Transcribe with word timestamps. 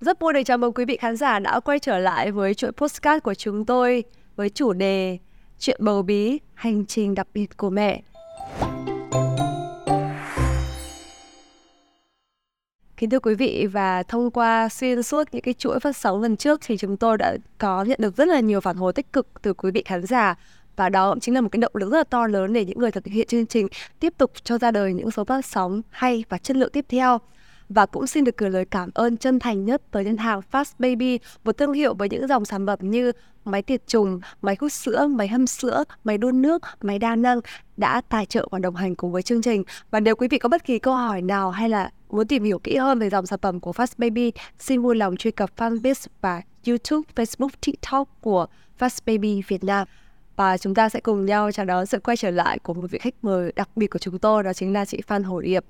Rất 0.00 0.20
vui 0.20 0.32
được 0.32 0.40
chào 0.44 0.58
mừng 0.58 0.72
quý 0.72 0.84
vị 0.84 0.96
khán 0.96 1.16
giả 1.16 1.38
đã 1.38 1.60
quay 1.60 1.78
trở 1.78 1.98
lại 1.98 2.32
với 2.32 2.54
chuỗi 2.54 2.72
postcard 2.72 3.22
của 3.22 3.34
chúng 3.34 3.64
tôi 3.64 4.04
với 4.36 4.50
chủ 4.50 4.72
đề 4.72 5.18
Chuyện 5.58 5.80
bầu 5.84 6.02
bí, 6.02 6.38
hành 6.54 6.86
trình 6.86 7.14
đặc 7.14 7.26
biệt 7.34 7.56
của 7.56 7.70
mẹ. 7.70 8.02
Kính 12.96 13.10
thưa 13.10 13.18
quý 13.18 13.34
vị 13.34 13.66
và 13.72 14.02
thông 14.02 14.30
qua 14.30 14.68
xuyên 14.68 15.02
suốt 15.02 15.28
những 15.32 15.42
cái 15.42 15.54
chuỗi 15.54 15.80
phát 15.80 15.96
sóng 15.96 16.22
lần 16.22 16.36
trước 16.36 16.60
thì 16.66 16.76
chúng 16.76 16.96
tôi 16.96 17.18
đã 17.18 17.36
có 17.58 17.84
nhận 17.84 17.98
được 18.02 18.16
rất 18.16 18.28
là 18.28 18.40
nhiều 18.40 18.60
phản 18.60 18.76
hồi 18.76 18.92
tích 18.92 19.12
cực 19.12 19.28
từ 19.42 19.54
quý 19.54 19.70
vị 19.70 19.82
khán 19.86 20.06
giả 20.06 20.34
và 20.76 20.88
đó 20.88 21.10
cũng 21.10 21.20
chính 21.20 21.34
là 21.34 21.40
một 21.40 21.48
cái 21.52 21.60
động 21.60 21.72
lực 21.74 21.90
rất 21.90 21.98
là 21.98 22.04
to 22.04 22.26
lớn 22.26 22.52
để 22.52 22.64
những 22.64 22.78
người 22.78 22.90
thực 22.90 23.06
hiện 23.06 23.26
chương 23.26 23.46
trình 23.46 23.68
tiếp 24.00 24.14
tục 24.18 24.30
cho 24.44 24.58
ra 24.58 24.70
đời 24.70 24.94
những 24.94 25.10
số 25.10 25.24
phát 25.24 25.44
sóng 25.44 25.82
hay 25.90 26.24
và 26.28 26.38
chất 26.38 26.56
lượng 26.56 26.70
tiếp 26.72 26.84
theo 26.88 27.18
và 27.68 27.86
cũng 27.86 28.06
xin 28.06 28.24
được 28.24 28.36
gửi 28.36 28.50
lời 28.50 28.64
cảm 28.64 28.90
ơn 28.94 29.16
chân 29.16 29.38
thành 29.38 29.64
nhất 29.64 29.82
tới 29.90 30.04
ngân 30.04 30.16
hàng 30.16 30.40
Fast 30.52 30.72
Baby, 30.78 31.18
một 31.44 31.58
thương 31.58 31.72
hiệu 31.72 31.94
với 31.94 32.08
những 32.08 32.26
dòng 32.28 32.44
sản 32.44 32.66
phẩm 32.66 32.78
như 32.82 33.12
máy 33.44 33.62
tiệt 33.62 33.86
trùng, 33.86 34.20
máy 34.42 34.56
hút 34.60 34.72
sữa, 34.72 35.06
máy 35.10 35.28
hâm 35.28 35.46
sữa, 35.46 35.84
máy 36.04 36.18
đun 36.18 36.42
nước, 36.42 36.62
máy 36.82 36.98
đa 36.98 37.16
năng 37.16 37.40
đã 37.76 38.00
tài 38.08 38.26
trợ 38.26 38.48
và 38.50 38.58
đồng 38.58 38.76
hành 38.76 38.94
cùng 38.94 39.12
với 39.12 39.22
chương 39.22 39.42
trình. 39.42 39.64
Và 39.90 40.00
nếu 40.00 40.16
quý 40.16 40.28
vị 40.28 40.38
có 40.38 40.48
bất 40.48 40.64
kỳ 40.64 40.78
câu 40.78 40.94
hỏi 40.94 41.22
nào 41.22 41.50
hay 41.50 41.68
là 41.68 41.90
muốn 42.08 42.26
tìm 42.26 42.44
hiểu 42.44 42.58
kỹ 42.58 42.76
hơn 42.76 42.98
về 42.98 43.10
dòng 43.10 43.26
sản 43.26 43.38
phẩm 43.42 43.60
của 43.60 43.72
Fast 43.72 43.94
Baby, 43.98 44.32
xin 44.58 44.82
vui 44.82 44.96
lòng 44.96 45.16
truy 45.16 45.30
cập 45.30 45.50
fanpage 45.56 46.06
và 46.20 46.42
YouTube, 46.66 47.08
Facebook, 47.14 47.48
TikTok 47.66 48.08
của 48.20 48.46
Fast 48.78 48.98
Baby 49.06 49.42
Việt 49.48 49.64
Nam 49.64 49.88
và 50.36 50.58
chúng 50.58 50.74
ta 50.74 50.88
sẽ 50.88 51.00
cùng 51.00 51.26
nhau 51.26 51.52
chào 51.52 51.66
đón 51.66 51.86
sự 51.86 51.98
quay 51.98 52.16
trở 52.16 52.30
lại 52.30 52.58
của 52.58 52.74
một 52.74 52.86
vị 52.90 52.98
khách 52.98 53.14
mời 53.22 53.52
đặc 53.56 53.68
biệt 53.76 53.86
của 53.86 53.98
chúng 53.98 54.18
tôi 54.18 54.42
đó 54.42 54.52
chính 54.52 54.72
là 54.72 54.84
chị 54.84 55.00
Phan 55.06 55.22
Hồ 55.22 55.40
Điệp 55.40 55.64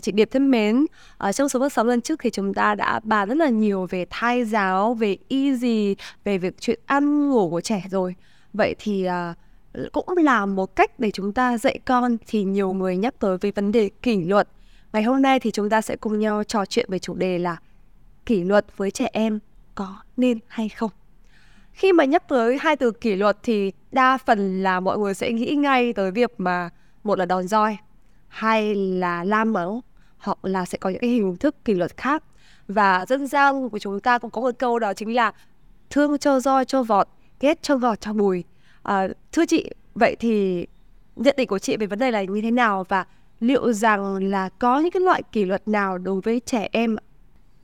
chị 0.00 0.12
Điệp 0.12 0.28
thân 0.30 0.50
mến 0.50 0.86
ở 1.18 1.32
trong 1.32 1.48
số 1.48 1.60
phát 1.60 1.72
sóng 1.72 1.86
lần 1.86 2.00
trước 2.00 2.20
thì 2.22 2.30
chúng 2.30 2.54
ta 2.54 2.74
đã 2.74 3.00
bàn 3.04 3.28
rất 3.28 3.34
là 3.34 3.48
nhiều 3.48 3.86
về 3.90 4.06
thai 4.10 4.44
giáo 4.44 4.94
về 4.94 5.16
y 5.28 5.54
gì 5.54 5.96
về 6.24 6.38
việc 6.38 6.54
chuyện 6.60 6.80
ăn 6.86 7.30
ngủ 7.30 7.50
của 7.50 7.60
trẻ 7.60 7.82
rồi. 7.90 8.14
Vậy 8.52 8.74
thì 8.78 9.06
uh, 9.08 9.92
cũng 9.92 10.16
là 10.16 10.46
một 10.46 10.76
cách 10.76 11.00
để 11.00 11.10
chúng 11.10 11.32
ta 11.32 11.58
dạy 11.58 11.78
con 11.84 12.16
thì 12.26 12.44
nhiều 12.44 12.72
người 12.72 12.96
nhắc 12.96 13.14
tới 13.18 13.38
về 13.40 13.50
vấn 13.50 13.72
đề 13.72 13.90
kỷ 14.02 14.24
luật. 14.24 14.48
Ngày 14.92 15.02
hôm 15.02 15.22
nay 15.22 15.40
thì 15.40 15.50
chúng 15.50 15.70
ta 15.70 15.80
sẽ 15.80 15.96
cùng 15.96 16.18
nhau 16.18 16.44
trò 16.44 16.64
chuyện 16.66 16.86
về 16.88 16.98
chủ 16.98 17.14
đề 17.14 17.38
là 17.38 17.56
kỷ 18.26 18.44
luật 18.44 18.66
với 18.76 18.90
trẻ 18.90 19.08
em 19.12 19.38
có 19.74 19.96
nên 20.16 20.38
hay 20.48 20.68
không? 20.68 20.90
Khi 21.72 21.92
mà 21.92 22.04
nhắc 22.04 22.28
tới 22.28 22.58
hai 22.60 22.76
từ 22.76 22.90
kỷ 22.90 23.16
luật 23.16 23.36
thì 23.42 23.72
đa 23.92 24.18
phần 24.26 24.62
là 24.62 24.80
mọi 24.80 24.98
người 24.98 25.14
sẽ 25.14 25.32
nghĩ 25.32 25.54
ngay 25.54 25.92
tới 25.92 26.10
việc 26.10 26.30
mà 26.38 26.70
một 27.04 27.18
là 27.18 27.24
đòn 27.24 27.48
roi 27.48 27.76
hay 28.28 28.74
là 28.74 29.24
la 29.24 29.44
mắng 29.44 29.80
hoặc 30.24 30.44
là 30.44 30.64
sẽ 30.64 30.78
có 30.78 30.90
những 30.90 31.00
cái 31.00 31.10
hình 31.10 31.36
thức 31.36 31.64
kỷ 31.64 31.74
luật 31.74 31.96
khác. 31.96 32.22
Và 32.68 33.06
dân 33.08 33.26
gian 33.26 33.68
của 33.68 33.78
chúng 33.78 34.00
ta 34.00 34.18
cũng 34.18 34.30
có 34.30 34.40
một 34.40 34.54
câu 34.58 34.78
đó 34.78 34.94
chính 34.94 35.14
là 35.14 35.32
thương 35.90 36.18
cho 36.18 36.40
roi 36.40 36.64
cho 36.64 36.82
vọt 36.82 37.08
ghét 37.40 37.62
cho 37.62 37.76
vọt 37.76 38.00
cho 38.00 38.12
bùi. 38.12 38.44
À, 38.82 39.08
thưa 39.32 39.46
chị 39.46 39.70
vậy 39.94 40.16
thì 40.20 40.66
nhận 41.16 41.34
định 41.36 41.48
của 41.48 41.58
chị 41.58 41.76
về 41.76 41.86
vấn 41.86 41.98
đề 41.98 42.10
này 42.10 42.26
như 42.26 42.40
thế 42.40 42.50
nào 42.50 42.84
và 42.88 43.04
liệu 43.40 43.72
rằng 43.72 44.30
là 44.30 44.48
có 44.48 44.80
những 44.80 44.90
cái 44.90 45.00
loại 45.00 45.22
kỷ 45.32 45.44
luật 45.44 45.68
nào 45.68 45.98
đối 45.98 46.20
với 46.20 46.40
trẻ 46.46 46.68
em 46.72 46.96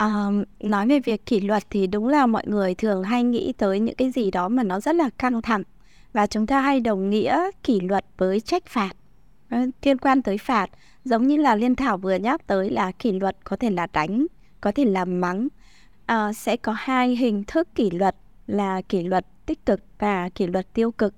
À, 0.01 0.27
nói 0.61 0.87
về 0.87 1.01
việc 1.01 1.27
kỷ 1.27 1.41
luật 1.41 1.63
thì 1.71 1.87
đúng 1.87 2.09
là 2.09 2.27
mọi 2.27 2.43
người 2.47 2.75
thường 2.75 3.03
hay 3.03 3.25
nghĩ 3.25 3.53
tới 3.59 3.81
những 3.81 3.95
cái 3.95 4.11
gì 4.11 4.31
đó 4.31 4.49
mà 4.49 4.63
nó 4.63 4.81
rất 4.81 4.95
là 4.95 5.11
căng 5.19 5.43
thẳng. 5.43 5.63
Và 6.13 6.27
chúng 6.27 6.47
ta 6.47 6.61
hay 6.61 6.81
đồng 6.81 7.11
nghĩa 7.11 7.51
kỷ 7.63 7.81
luật 7.81 8.05
với 8.19 8.41
trách 8.41 8.67
phạt 8.67 8.93
ờ, 9.51 9.59
liên 9.83 9.99
quan 9.99 10.23
tới 10.23 10.39
phạt 10.39 10.71
giống 11.05 11.27
như 11.27 11.37
là 11.37 11.55
liên 11.55 11.77
thảo 11.77 11.99
vừa 11.99 12.15
nhắc 12.15 12.47
tới 12.47 12.71
là 12.71 12.93
kỷ 12.93 13.13
luật 13.13 13.37
có 13.45 13.57
thể 13.57 13.71
là 13.71 13.87
đánh 13.93 14.27
có 14.61 14.73
thể 14.73 14.85
là 14.85 15.05
mắng. 15.05 15.49
À, 16.07 16.33
sẽ 16.33 16.57
có 16.57 16.75
hai 16.79 17.17
hình 17.17 17.45
thức 17.45 17.69
kỷ 17.75 17.91
luật 17.91 18.17
là 18.47 18.83
kỷ 18.83 19.03
luật 19.03 19.27
tích 19.47 19.67
cực 19.67 19.81
và 19.99 20.29
kỷ 20.29 20.47
luật 20.47 20.75
tiêu 20.75 20.91
cực. 20.91 21.15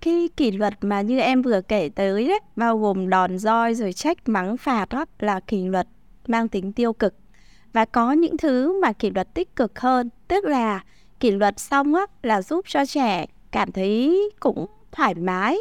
Khi 0.00 0.28
kỷ 0.28 0.50
luật 0.50 0.74
mà 0.80 1.00
như 1.00 1.18
em 1.18 1.42
vừa 1.42 1.60
kể 1.60 1.88
tới 1.94 2.28
đấy 2.28 2.40
bao 2.56 2.78
gồm 2.78 3.10
đòn 3.10 3.38
roi 3.38 3.74
rồi 3.74 3.92
trách 3.92 4.28
mắng 4.28 4.56
phạt 4.56 4.88
đó 4.88 5.04
là 5.18 5.40
kỷ 5.40 5.64
luật 5.64 5.88
mang 6.26 6.48
tính 6.48 6.72
tiêu 6.72 6.92
cực. 6.92 7.14
Và 7.72 7.84
có 7.84 8.12
những 8.12 8.36
thứ 8.36 8.80
mà 8.80 8.92
kỷ 8.92 9.10
luật 9.10 9.34
tích 9.34 9.56
cực 9.56 9.80
hơn 9.80 10.10
tức 10.28 10.44
là 10.44 10.84
kỷ 11.20 11.30
luật 11.30 11.60
xong 11.60 11.94
á 11.94 12.02
là 12.22 12.42
giúp 12.42 12.64
cho 12.68 12.86
trẻ 12.86 13.26
cảm 13.50 13.72
thấy 13.72 14.30
cũng 14.40 14.66
thoải 14.92 15.14
mái 15.14 15.58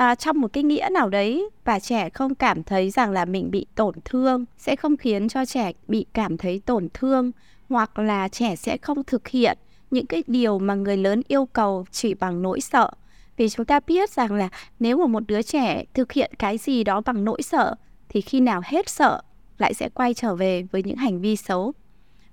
à, 0.00 0.14
trong 0.14 0.40
một 0.40 0.52
cái 0.52 0.64
nghĩa 0.64 0.88
nào 0.92 1.08
đấy 1.08 1.50
và 1.64 1.80
trẻ 1.80 2.10
không 2.10 2.34
cảm 2.34 2.62
thấy 2.62 2.90
rằng 2.90 3.10
là 3.10 3.24
mình 3.24 3.50
bị 3.50 3.66
tổn 3.74 3.94
thương 4.04 4.44
sẽ 4.58 4.76
không 4.76 4.96
khiến 4.96 5.28
cho 5.28 5.44
trẻ 5.44 5.72
bị 5.88 6.06
cảm 6.12 6.36
thấy 6.36 6.62
tổn 6.66 6.88
thương 6.94 7.32
hoặc 7.68 7.98
là 7.98 8.28
trẻ 8.28 8.56
sẽ 8.56 8.76
không 8.76 9.04
thực 9.04 9.28
hiện 9.28 9.58
những 9.90 10.06
cái 10.06 10.22
điều 10.26 10.58
mà 10.58 10.74
người 10.74 10.96
lớn 10.96 11.22
yêu 11.28 11.46
cầu 11.46 11.84
chỉ 11.90 12.14
bằng 12.14 12.42
nỗi 12.42 12.60
sợ. 12.60 12.90
Vì 13.36 13.48
chúng 13.48 13.66
ta 13.66 13.80
biết 13.86 14.10
rằng 14.10 14.32
là 14.32 14.48
nếu 14.80 14.98
mà 14.98 15.06
một 15.06 15.22
đứa 15.26 15.42
trẻ 15.42 15.84
thực 15.94 16.12
hiện 16.12 16.32
cái 16.38 16.58
gì 16.58 16.84
đó 16.84 17.00
bằng 17.00 17.24
nỗi 17.24 17.42
sợ 17.42 17.74
thì 18.08 18.20
khi 18.20 18.40
nào 18.40 18.60
hết 18.64 18.88
sợ 18.88 19.22
lại 19.58 19.74
sẽ 19.74 19.88
quay 19.88 20.14
trở 20.14 20.34
về 20.34 20.62
với 20.72 20.82
những 20.82 20.96
hành 20.96 21.20
vi 21.20 21.36
xấu. 21.36 21.72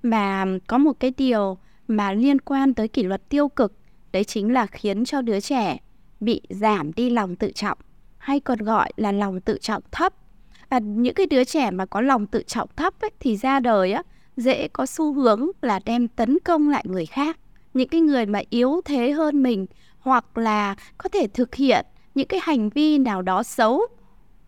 Mà 0.04 0.46
có 0.68 0.78
một 0.78 1.00
cái 1.00 1.14
điều 1.18 1.58
mà 1.88 2.12
liên 2.12 2.42
quan 2.42 2.74
tới 2.74 2.88
kỷ 2.88 3.04
luật 3.04 3.30
tiêu 3.30 3.48
cực 3.48 3.74
đấy 4.12 4.24
chính 4.24 4.54
là 4.54 4.66
khiến 4.66 5.06
cho 5.06 5.22
đứa 5.22 5.40
trẻ 5.40 5.78
bị 6.20 6.42
giảm 6.50 6.94
đi 6.94 7.10
lòng 7.10 7.36
tự 7.36 7.52
trọng 7.52 7.78
hay 8.18 8.40
còn 8.40 8.60
gọi 8.60 8.92
là 8.96 9.12
lòng 9.12 9.42
tự 9.42 9.58
trọng 9.62 9.84
thấp. 9.92 10.14
Và 10.70 10.80
những 10.80 11.14
cái 11.14 11.26
đứa 11.26 11.44
trẻ 11.44 11.72
mà 11.72 11.86
có 11.86 12.02
lòng 12.02 12.28
tự 12.28 12.44
trọng 12.48 12.70
thấp 12.76 12.94
ấy, 13.02 13.12
thì 13.20 13.38
ra 13.38 13.60
đời 13.60 13.94
á 13.94 14.04
dễ 14.38 14.68
có 14.68 14.86
xu 14.86 15.14
hướng 15.14 15.48
là 15.62 15.80
đem 15.86 16.08
tấn 16.08 16.38
công 16.40 16.70
lại 16.70 16.84
người 16.88 17.06
khác. 17.06 17.38
Những 17.74 17.90
cái 17.90 18.02
người 18.02 18.26
mà 18.26 18.42
yếu 18.50 18.82
thế 18.86 19.12
hơn 19.12 19.44
mình 19.44 19.66
hoặc 20.00 20.38
là 20.38 20.76
có 20.98 21.10
thể 21.10 21.28
thực 21.34 21.56
hiện 21.56 21.86
những 22.16 22.28
cái 22.28 22.40
hành 22.44 22.70
vi 22.70 22.98
nào 22.98 23.22
đó 23.22 23.44
xấu 23.44 23.82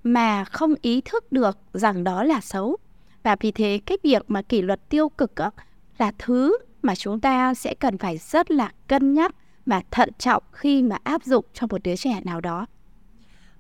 mà 0.04 0.44
không 0.44 0.76
ý 0.82 1.02
thức 1.02 1.32
được 1.32 1.58
rằng 1.74 2.04
đó 2.04 2.24
là 2.24 2.42
xấu. 2.42 2.78
Và 3.24 3.36
vì 3.40 3.52
thế 3.52 3.80
cái 3.86 3.98
việc 4.04 4.24
mà 4.28 4.42
kỷ 4.42 4.62
luật 4.62 4.90
tiêu 4.90 5.10
cực 5.10 5.36
á, 5.36 5.52
là 5.98 6.12
thứ 6.18 6.58
mà 6.82 6.96
chúng 6.96 7.20
ta 7.20 7.54
sẽ 7.54 7.74
cần 7.80 7.98
phải 7.98 8.18
rất 8.18 8.52
là 8.52 8.72
cân 8.88 9.14
nhắc 9.14 9.36
và 9.70 9.82
thận 9.92 10.10
trọng 10.18 10.44
khi 10.52 10.84
mà 10.84 10.98
áp 11.04 11.24
dụng 11.24 11.46
cho 11.54 11.68
một 11.70 11.84
đứa 11.84 11.96
trẻ 11.96 12.22
nào 12.24 12.42
đó. 12.42 12.66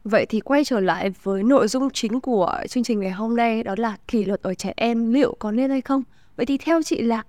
Vậy 0.03 0.25
thì 0.29 0.39
quay 0.39 0.65
trở 0.65 0.79
lại 0.79 1.09
với 1.23 1.43
nội 1.43 1.67
dung 1.67 1.89
chính 1.89 2.21
của 2.21 2.61
chương 2.69 2.83
trình 2.83 2.99
ngày 2.99 3.11
hôm 3.11 3.35
nay 3.35 3.63
đó 3.63 3.75
là 3.77 3.97
kỷ 4.07 4.25
luật 4.25 4.41
ở 4.41 4.53
trẻ 4.53 4.73
em 4.77 5.13
liệu 5.13 5.35
có 5.39 5.51
nên 5.51 5.69
hay 5.69 5.81
không? 5.81 6.03
Vậy 6.35 6.45
thì 6.45 6.57
theo 6.57 6.83
chị 6.83 7.01
là 7.01 7.23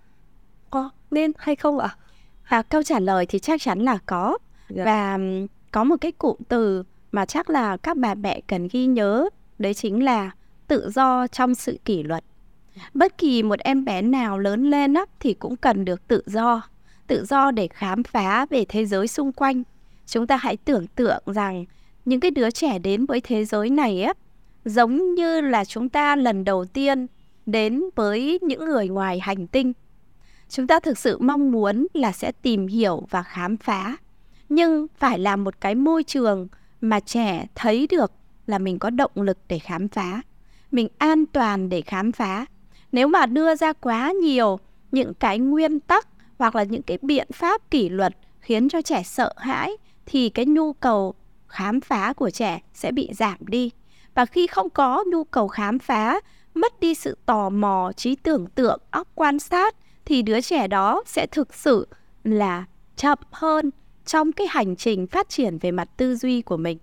có 0.70 0.90
nên 1.10 1.32
hay 1.38 1.56
không 1.56 1.78
ạ? 1.78 1.96
À? 2.42 2.58
à, 2.58 2.62
câu 2.62 2.82
trả 2.82 2.98
lời 2.98 3.26
thì 3.26 3.38
chắc 3.38 3.60
chắn 3.62 3.78
là 3.78 3.98
có. 4.06 4.38
Dạ. 4.68 4.84
Và 4.84 5.18
có 5.70 5.84
một 5.84 5.96
cái 6.00 6.12
cụm 6.12 6.36
từ 6.48 6.82
mà 7.12 7.26
chắc 7.26 7.50
là 7.50 7.76
các 7.76 7.96
bà 7.96 8.14
mẹ 8.14 8.40
cần 8.46 8.68
ghi 8.72 8.86
nhớ 8.86 9.28
đấy 9.58 9.74
chính 9.74 10.04
là 10.04 10.30
tự 10.66 10.90
do 10.90 11.26
trong 11.26 11.54
sự 11.54 11.78
kỷ 11.84 12.02
luật. 12.02 12.24
Bất 12.94 13.18
kỳ 13.18 13.42
một 13.42 13.58
em 13.58 13.84
bé 13.84 14.02
nào 14.02 14.38
lớn 14.38 14.70
lên 14.70 14.94
á, 14.94 15.04
thì 15.20 15.34
cũng 15.34 15.56
cần 15.56 15.84
được 15.84 16.08
tự 16.08 16.22
do 16.26 16.62
tự 17.10 17.24
do 17.24 17.50
để 17.50 17.68
khám 17.68 18.02
phá 18.02 18.46
về 18.50 18.64
thế 18.68 18.86
giới 18.86 19.08
xung 19.08 19.32
quanh. 19.32 19.62
Chúng 20.06 20.26
ta 20.26 20.36
hãy 20.36 20.56
tưởng 20.56 20.86
tượng 20.86 21.22
rằng 21.26 21.64
những 22.04 22.20
cái 22.20 22.30
đứa 22.30 22.50
trẻ 22.50 22.78
đến 22.78 23.06
với 23.06 23.20
thế 23.20 23.44
giới 23.44 23.70
này 23.70 24.02
á 24.02 24.12
giống 24.64 25.14
như 25.14 25.40
là 25.40 25.64
chúng 25.64 25.88
ta 25.88 26.16
lần 26.16 26.44
đầu 26.44 26.64
tiên 26.64 27.06
đến 27.46 27.82
với 27.96 28.38
những 28.42 28.64
người 28.64 28.88
ngoài 28.88 29.20
hành 29.20 29.46
tinh. 29.46 29.72
Chúng 30.48 30.66
ta 30.66 30.80
thực 30.80 30.98
sự 30.98 31.18
mong 31.18 31.52
muốn 31.52 31.86
là 31.94 32.12
sẽ 32.12 32.32
tìm 32.32 32.66
hiểu 32.66 33.06
và 33.10 33.22
khám 33.22 33.56
phá, 33.56 33.96
nhưng 34.48 34.86
phải 34.98 35.18
là 35.18 35.36
một 35.36 35.60
cái 35.60 35.74
môi 35.74 36.04
trường 36.04 36.48
mà 36.80 37.00
trẻ 37.00 37.46
thấy 37.54 37.86
được 37.86 38.12
là 38.46 38.58
mình 38.58 38.78
có 38.78 38.90
động 38.90 39.12
lực 39.14 39.38
để 39.48 39.58
khám 39.58 39.88
phá, 39.88 40.22
mình 40.72 40.88
an 40.98 41.26
toàn 41.26 41.68
để 41.68 41.80
khám 41.80 42.12
phá. 42.12 42.46
Nếu 42.92 43.08
mà 43.08 43.26
đưa 43.26 43.54
ra 43.54 43.72
quá 43.72 44.12
nhiều 44.12 44.58
những 44.92 45.14
cái 45.14 45.38
nguyên 45.38 45.80
tắc 45.80 46.09
hoặc 46.40 46.56
là 46.56 46.62
những 46.62 46.82
cái 46.82 46.98
biện 47.02 47.28
pháp 47.32 47.70
kỷ 47.70 47.88
luật 47.88 48.16
khiến 48.40 48.68
cho 48.68 48.82
trẻ 48.82 49.02
sợ 49.02 49.32
hãi 49.36 49.76
thì 50.06 50.28
cái 50.28 50.46
nhu 50.46 50.72
cầu 50.72 51.14
khám 51.48 51.80
phá 51.80 52.12
của 52.12 52.30
trẻ 52.30 52.60
sẽ 52.74 52.92
bị 52.92 53.10
giảm 53.12 53.36
đi. 53.40 53.70
Và 54.14 54.26
khi 54.26 54.46
không 54.46 54.70
có 54.70 55.04
nhu 55.12 55.24
cầu 55.24 55.48
khám 55.48 55.78
phá 55.78 56.20
mất 56.54 56.80
đi 56.80 56.94
sự 56.94 57.16
tò 57.26 57.48
mò 57.48 57.92
trí 57.96 58.16
tưởng 58.16 58.46
tượng 58.46 58.80
óc 58.90 59.08
quan 59.14 59.38
sát 59.38 59.76
thì 60.04 60.22
đứa 60.22 60.40
trẻ 60.40 60.68
đó 60.68 61.02
sẽ 61.06 61.26
thực 61.26 61.54
sự 61.54 61.88
là 62.24 62.64
chậm 62.96 63.18
hơn 63.30 63.70
trong 64.06 64.32
cái 64.32 64.46
hành 64.50 64.76
trình 64.76 65.06
phát 65.06 65.28
triển 65.28 65.58
về 65.58 65.70
mặt 65.70 65.88
tư 65.96 66.16
duy 66.16 66.42
của 66.42 66.56
mình. 66.56 66.78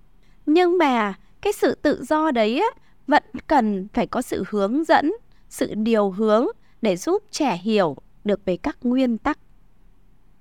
Nhưng 0.45 0.77
mà 0.77 1.13
cái 1.41 1.53
sự 1.53 1.75
tự 1.75 2.03
do 2.03 2.31
đấy 2.31 2.59
á, 2.59 2.67
vẫn 3.07 3.23
cần 3.47 3.87
phải 3.93 4.07
có 4.07 4.21
sự 4.21 4.43
hướng 4.49 4.83
dẫn 4.83 5.11
sự 5.49 5.73
điều 5.75 6.09
hướng 6.09 6.45
để 6.81 6.97
giúp 6.97 7.23
trẻ 7.31 7.57
hiểu 7.63 7.95
được 8.23 8.45
về 8.45 8.57
các 8.57 8.77
nguyên 8.81 9.17
tắc 9.17 9.39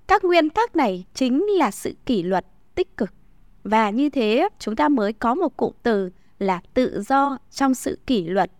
các 0.09 0.25
nguyên 0.25 0.51
tắc 0.51 0.77
này 0.77 1.05
chính 1.15 1.45
là 1.59 1.71
sự 1.71 1.95
kỷ 2.07 2.23
luật 2.23 2.47
tích 2.75 2.97
cực. 2.97 3.11
Và 3.65 3.91
như 3.91 4.09
thế 4.09 4.49
chúng 4.59 4.77
ta 4.77 4.89
mới 4.89 5.13
có 5.13 5.35
một 5.35 5.57
cụm 5.57 5.73
từ 5.83 6.11
là 6.39 6.61
tự 6.75 7.03
do 7.03 7.39
trong 7.51 7.75
sự 7.75 7.99
kỷ 8.07 8.25
luật. 8.25 8.51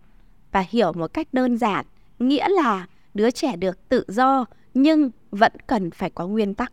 Và 0.51 0.65
hiểu 0.69 0.93
một 0.93 1.13
cách 1.13 1.27
đơn 1.33 1.57
giản 1.57 1.85
nghĩa 2.19 2.47
là 2.49 2.87
đứa 3.13 3.31
trẻ 3.31 3.55
được 3.55 3.89
tự 3.89 4.03
do 4.07 4.45
nhưng 4.73 5.11
vẫn 5.31 5.51
cần 5.67 5.91
phải 5.91 6.09
có 6.09 6.27
nguyên 6.27 6.53
tắc. 6.53 6.71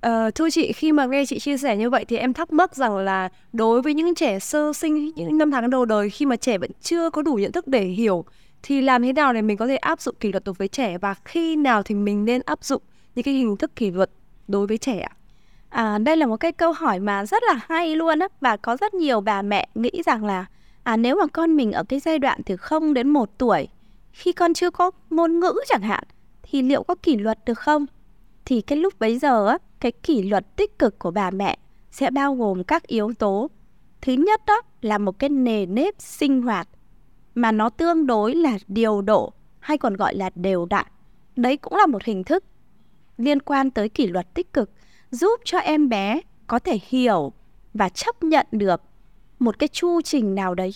Ờ, 0.00 0.30
thưa 0.30 0.50
chị, 0.50 0.72
khi 0.72 0.92
mà 0.92 1.06
nghe 1.06 1.26
chị 1.26 1.38
chia 1.38 1.56
sẻ 1.56 1.76
như 1.76 1.90
vậy 1.90 2.04
thì 2.04 2.16
em 2.16 2.32
thắc 2.32 2.52
mắc 2.52 2.76
rằng 2.76 2.96
là 2.96 3.28
đối 3.52 3.82
với 3.82 3.94
những 3.94 4.14
trẻ 4.14 4.38
sơ 4.38 4.72
sinh, 4.72 5.10
những 5.16 5.38
năm 5.38 5.50
tháng 5.50 5.70
đầu 5.70 5.84
đời 5.84 6.10
khi 6.10 6.26
mà 6.26 6.36
trẻ 6.36 6.58
vẫn 6.58 6.70
chưa 6.80 7.10
có 7.10 7.22
đủ 7.22 7.34
nhận 7.34 7.52
thức 7.52 7.68
để 7.68 7.84
hiểu 7.84 8.24
thì 8.62 8.80
làm 8.80 9.02
thế 9.02 9.12
nào 9.12 9.32
để 9.32 9.42
mình 9.42 9.56
có 9.56 9.66
thể 9.66 9.76
áp 9.76 10.00
dụng 10.00 10.14
kỷ 10.20 10.32
luật 10.32 10.44
đối 10.44 10.54
với 10.58 10.68
trẻ 10.68 10.98
và 10.98 11.14
khi 11.24 11.56
nào 11.56 11.82
thì 11.82 11.94
mình 11.94 12.24
nên 12.24 12.42
áp 12.44 12.64
dụng? 12.64 12.82
Những 13.14 13.22
cái 13.22 13.34
hình 13.34 13.56
thức 13.56 13.76
kỷ 13.76 13.90
luật 13.90 14.10
đối 14.48 14.66
với 14.66 14.78
trẻ 14.78 15.00
ạ? 15.00 15.16
À, 15.68 15.98
đây 15.98 16.16
là 16.16 16.26
một 16.26 16.36
cái 16.36 16.52
câu 16.52 16.72
hỏi 16.72 17.00
mà 17.00 17.26
rất 17.26 17.42
là 17.42 17.60
hay 17.68 17.96
luôn 17.96 18.18
á 18.18 18.28
và 18.40 18.56
có 18.56 18.76
rất 18.76 18.94
nhiều 18.94 19.20
bà 19.20 19.42
mẹ 19.42 19.68
nghĩ 19.74 19.90
rằng 20.06 20.24
là 20.24 20.46
à 20.82 20.96
nếu 20.96 21.16
mà 21.16 21.26
con 21.26 21.56
mình 21.56 21.72
ở 21.72 21.84
cái 21.84 22.00
giai 22.00 22.18
đoạn 22.18 22.42
từ 22.46 22.56
0 22.56 22.94
đến 22.94 23.08
1 23.08 23.30
tuổi 23.38 23.68
khi 24.12 24.32
con 24.32 24.54
chưa 24.54 24.70
có 24.70 24.90
ngôn 25.10 25.40
ngữ 25.40 25.54
chẳng 25.68 25.82
hạn 25.82 26.04
thì 26.42 26.62
liệu 26.62 26.82
có 26.82 26.94
kỷ 26.94 27.16
luật 27.16 27.44
được 27.44 27.58
không? 27.58 27.86
Thì 28.44 28.60
cái 28.60 28.78
lúc 28.78 28.94
bấy 28.98 29.18
giờ 29.18 29.46
á 29.46 29.58
cái 29.80 29.92
kỷ 29.92 30.22
luật 30.22 30.56
tích 30.56 30.78
cực 30.78 30.98
của 30.98 31.10
bà 31.10 31.30
mẹ 31.30 31.58
sẽ 31.90 32.10
bao 32.10 32.34
gồm 32.34 32.64
các 32.64 32.86
yếu 32.86 33.12
tố. 33.18 33.50
Thứ 34.02 34.12
nhất 34.12 34.40
đó 34.46 34.62
là 34.80 34.98
một 34.98 35.18
cái 35.18 35.30
nề 35.30 35.66
nếp 35.66 35.94
sinh 35.98 36.42
hoạt 36.42 36.68
mà 37.34 37.52
nó 37.52 37.68
tương 37.68 38.06
đối 38.06 38.34
là 38.34 38.58
điều 38.68 39.02
độ 39.02 39.32
hay 39.60 39.78
còn 39.78 39.94
gọi 39.96 40.14
là 40.14 40.30
đều 40.34 40.66
đặn. 40.66 40.86
Đấy 41.36 41.56
cũng 41.56 41.76
là 41.76 41.86
một 41.86 42.04
hình 42.04 42.24
thức 42.24 42.44
liên 43.18 43.42
quan 43.42 43.70
tới 43.70 43.88
kỷ 43.88 44.06
luật 44.06 44.34
tích 44.34 44.52
cực 44.52 44.70
giúp 45.10 45.40
cho 45.44 45.58
em 45.58 45.88
bé 45.88 46.20
có 46.46 46.58
thể 46.58 46.78
hiểu 46.88 47.32
và 47.74 47.88
chấp 47.88 48.22
nhận 48.22 48.46
được 48.50 48.82
một 49.38 49.58
cái 49.58 49.68
chu 49.68 50.00
trình 50.00 50.34
nào 50.34 50.54
đấy 50.54 50.74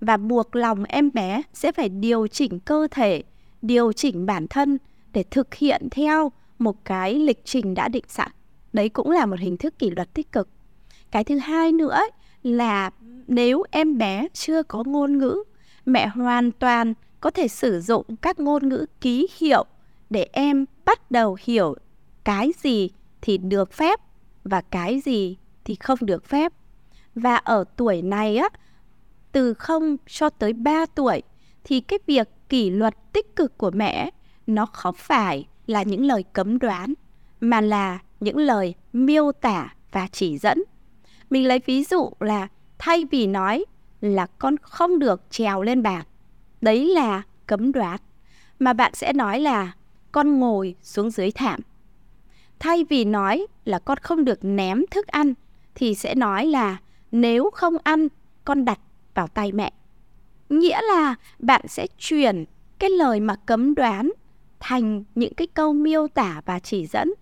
và 0.00 0.16
buộc 0.16 0.56
lòng 0.56 0.84
em 0.84 1.10
bé 1.12 1.42
sẽ 1.52 1.72
phải 1.72 1.88
điều 1.88 2.26
chỉnh 2.26 2.60
cơ 2.60 2.88
thể, 2.90 3.22
điều 3.62 3.92
chỉnh 3.92 4.26
bản 4.26 4.46
thân 4.48 4.78
để 5.12 5.24
thực 5.30 5.54
hiện 5.54 5.88
theo 5.90 6.32
một 6.58 6.84
cái 6.84 7.14
lịch 7.14 7.44
trình 7.44 7.74
đã 7.74 7.88
định 7.88 8.04
sẵn. 8.08 8.28
Đấy 8.72 8.88
cũng 8.88 9.10
là 9.10 9.26
một 9.26 9.38
hình 9.38 9.56
thức 9.56 9.78
kỷ 9.78 9.90
luật 9.90 10.14
tích 10.14 10.32
cực. 10.32 10.48
Cái 11.10 11.24
thứ 11.24 11.38
hai 11.38 11.72
nữa 11.72 11.98
là 12.42 12.90
nếu 13.26 13.62
em 13.70 13.98
bé 13.98 14.28
chưa 14.32 14.62
có 14.62 14.82
ngôn 14.86 15.18
ngữ, 15.18 15.42
mẹ 15.86 16.06
hoàn 16.06 16.52
toàn 16.52 16.94
có 17.20 17.30
thể 17.30 17.48
sử 17.48 17.80
dụng 17.80 18.16
các 18.22 18.40
ngôn 18.40 18.68
ngữ 18.68 18.86
ký 19.00 19.28
hiệu 19.38 19.64
để 20.10 20.28
em 20.32 20.66
bắt 20.90 21.10
đầu 21.10 21.36
hiểu 21.44 21.74
cái 22.24 22.52
gì 22.62 22.90
thì 23.20 23.38
được 23.38 23.72
phép 23.72 24.00
và 24.44 24.60
cái 24.60 25.00
gì 25.00 25.36
thì 25.64 25.74
không 25.74 25.98
được 26.02 26.24
phép. 26.24 26.52
Và 27.14 27.36
ở 27.36 27.64
tuổi 27.76 28.02
này 28.02 28.36
á, 28.36 28.48
từ 29.32 29.54
0 29.54 29.96
cho 30.06 30.30
tới 30.30 30.52
3 30.52 30.86
tuổi 30.94 31.22
thì 31.64 31.80
cái 31.80 31.98
việc 32.06 32.28
kỷ 32.48 32.70
luật 32.70 32.94
tích 33.12 33.36
cực 33.36 33.58
của 33.58 33.70
mẹ 33.70 34.10
nó 34.46 34.66
không 34.66 34.94
phải 34.98 35.48
là 35.66 35.82
những 35.82 36.04
lời 36.04 36.24
cấm 36.32 36.58
đoán 36.58 36.94
mà 37.40 37.60
là 37.60 37.98
những 38.20 38.36
lời 38.36 38.74
miêu 38.92 39.32
tả 39.32 39.74
và 39.92 40.08
chỉ 40.12 40.38
dẫn. 40.38 40.62
Mình 41.30 41.48
lấy 41.48 41.60
ví 41.66 41.84
dụ 41.84 42.10
là 42.20 42.48
thay 42.78 43.04
vì 43.10 43.26
nói 43.26 43.64
là 44.00 44.26
con 44.26 44.56
không 44.62 44.98
được 44.98 45.22
trèo 45.30 45.62
lên 45.62 45.82
bàn, 45.82 46.04
đấy 46.60 46.86
là 46.94 47.22
cấm 47.46 47.72
đoán, 47.72 48.00
mà 48.58 48.72
bạn 48.72 48.94
sẽ 48.94 49.12
nói 49.12 49.40
là 49.40 49.72
con 50.12 50.40
ngồi 50.40 50.74
xuống 50.82 51.10
dưới 51.10 51.30
thảm. 51.30 51.60
Thay 52.58 52.84
vì 52.84 53.04
nói 53.04 53.46
là 53.64 53.78
con 53.78 53.98
không 53.98 54.24
được 54.24 54.38
ném 54.42 54.84
thức 54.90 55.06
ăn, 55.06 55.34
thì 55.74 55.94
sẽ 55.94 56.14
nói 56.14 56.46
là 56.46 56.76
nếu 57.12 57.50
không 57.50 57.76
ăn, 57.82 58.08
con 58.44 58.64
đặt 58.64 58.78
vào 59.14 59.28
tay 59.28 59.52
mẹ. 59.52 59.72
Nghĩa 60.48 60.80
là 60.82 61.14
bạn 61.38 61.68
sẽ 61.68 61.86
chuyển 61.98 62.44
cái 62.78 62.90
lời 62.90 63.20
mà 63.20 63.36
cấm 63.36 63.74
đoán 63.74 64.10
thành 64.60 65.04
những 65.14 65.34
cái 65.34 65.46
câu 65.46 65.72
miêu 65.72 66.08
tả 66.08 66.40
và 66.46 66.58
chỉ 66.58 66.86
dẫn 66.86 67.14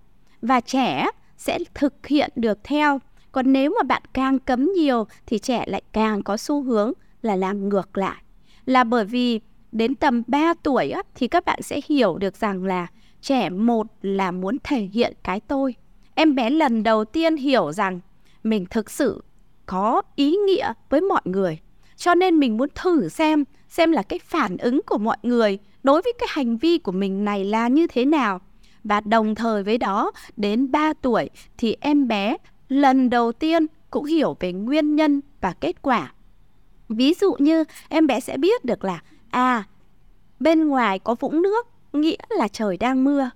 và 0.42 0.60
trẻ 0.60 1.06
sẽ 1.36 1.58
thực 1.74 2.06
hiện 2.06 2.30
được 2.36 2.58
theo. 2.64 3.00
Còn 3.32 3.52
nếu 3.52 3.74
mà 3.78 3.82
bạn 3.82 4.02
càng 4.12 4.38
cấm 4.38 4.72
nhiều, 4.72 5.06
thì 5.26 5.38
trẻ 5.38 5.64
lại 5.66 5.82
càng 5.92 6.22
có 6.22 6.36
xu 6.36 6.62
hướng 6.62 6.92
là 7.22 7.36
làm 7.36 7.68
ngược 7.68 7.98
lại. 7.98 8.22
Là 8.66 8.84
bởi 8.84 9.04
vì 9.04 9.40
đến 9.72 9.94
tầm 9.94 10.22
3 10.26 10.54
tuổi 10.62 10.90
á, 10.90 11.02
thì 11.14 11.28
các 11.28 11.44
bạn 11.44 11.62
sẽ 11.62 11.80
hiểu 11.88 12.18
được 12.18 12.36
rằng 12.36 12.64
là 12.64 12.86
trẻ 13.22 13.50
một 13.50 13.86
là 14.02 14.30
muốn 14.30 14.56
thể 14.64 14.88
hiện 14.92 15.12
cái 15.22 15.40
tôi. 15.40 15.74
Em 16.14 16.34
bé 16.34 16.50
lần 16.50 16.82
đầu 16.82 17.04
tiên 17.04 17.36
hiểu 17.36 17.72
rằng 17.72 18.00
mình 18.42 18.66
thực 18.70 18.90
sự 18.90 19.22
có 19.66 20.02
ý 20.16 20.36
nghĩa 20.36 20.72
với 20.90 21.00
mọi 21.00 21.22
người. 21.24 21.58
Cho 21.96 22.14
nên 22.14 22.38
mình 22.38 22.56
muốn 22.56 22.68
thử 22.74 23.08
xem 23.08 23.44
xem 23.68 23.92
là 23.92 24.02
cái 24.02 24.18
phản 24.18 24.56
ứng 24.56 24.80
của 24.86 24.98
mọi 24.98 25.16
người 25.22 25.58
đối 25.82 26.02
với 26.02 26.12
cái 26.18 26.28
hành 26.30 26.56
vi 26.56 26.78
của 26.78 26.92
mình 26.92 27.24
này 27.24 27.44
là 27.44 27.68
như 27.68 27.86
thế 27.86 28.04
nào 28.04 28.40
và 28.84 29.00
đồng 29.00 29.34
thời 29.34 29.62
với 29.62 29.78
đó 29.78 30.12
đến 30.36 30.70
3 30.70 30.92
tuổi 31.02 31.30
thì 31.58 31.76
em 31.80 32.08
bé 32.08 32.36
lần 32.68 33.10
đầu 33.10 33.32
tiên 33.32 33.66
cũng 33.90 34.04
hiểu 34.04 34.36
về 34.40 34.52
nguyên 34.52 34.96
nhân 34.96 35.20
và 35.40 35.54
kết 35.60 35.82
quả. 35.82 36.12
Ví 36.88 37.14
dụ 37.14 37.34
như 37.38 37.64
em 37.88 38.06
bé 38.06 38.20
sẽ 38.20 38.36
biết 38.36 38.64
được 38.64 38.84
là 38.84 39.02
à 39.30 39.64
bên 40.40 40.68
ngoài 40.68 40.98
có 40.98 41.14
vũng 41.14 41.42
nước 41.42 41.66
nghĩa 41.92 42.16
là 42.28 42.48
trời 42.48 42.76
đang 42.76 43.04
mưa. 43.04 43.30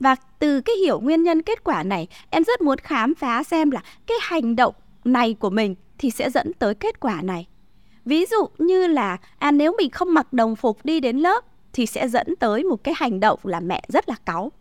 Và 0.00 0.16
từ 0.38 0.60
cái 0.60 0.76
hiểu 0.76 1.00
nguyên 1.00 1.22
nhân 1.22 1.42
kết 1.42 1.64
quả 1.64 1.82
này, 1.82 2.08
em 2.30 2.44
rất 2.44 2.60
muốn 2.60 2.78
khám 2.78 3.14
phá 3.14 3.42
xem 3.42 3.70
là 3.70 3.82
cái 4.06 4.16
hành 4.20 4.56
động 4.56 4.74
này 5.04 5.34
của 5.34 5.50
mình 5.50 5.74
thì 5.98 6.10
sẽ 6.10 6.30
dẫn 6.30 6.52
tới 6.52 6.74
kết 6.74 7.00
quả 7.00 7.22
này. 7.22 7.46
Ví 8.04 8.26
dụ 8.26 8.48
như 8.58 8.86
là 8.86 9.16
à 9.38 9.50
nếu 9.50 9.74
mình 9.78 9.90
không 9.90 10.14
mặc 10.14 10.32
đồng 10.32 10.56
phục 10.56 10.84
đi 10.84 11.00
đến 11.00 11.16
lớp 11.16 11.44
thì 11.72 11.86
sẽ 11.86 12.08
dẫn 12.08 12.36
tới 12.36 12.64
một 12.64 12.84
cái 12.84 12.94
hành 12.96 13.20
động 13.20 13.38
là 13.42 13.60
mẹ 13.60 13.82
rất 13.88 14.08
là 14.08 14.14
cáu 14.24 14.52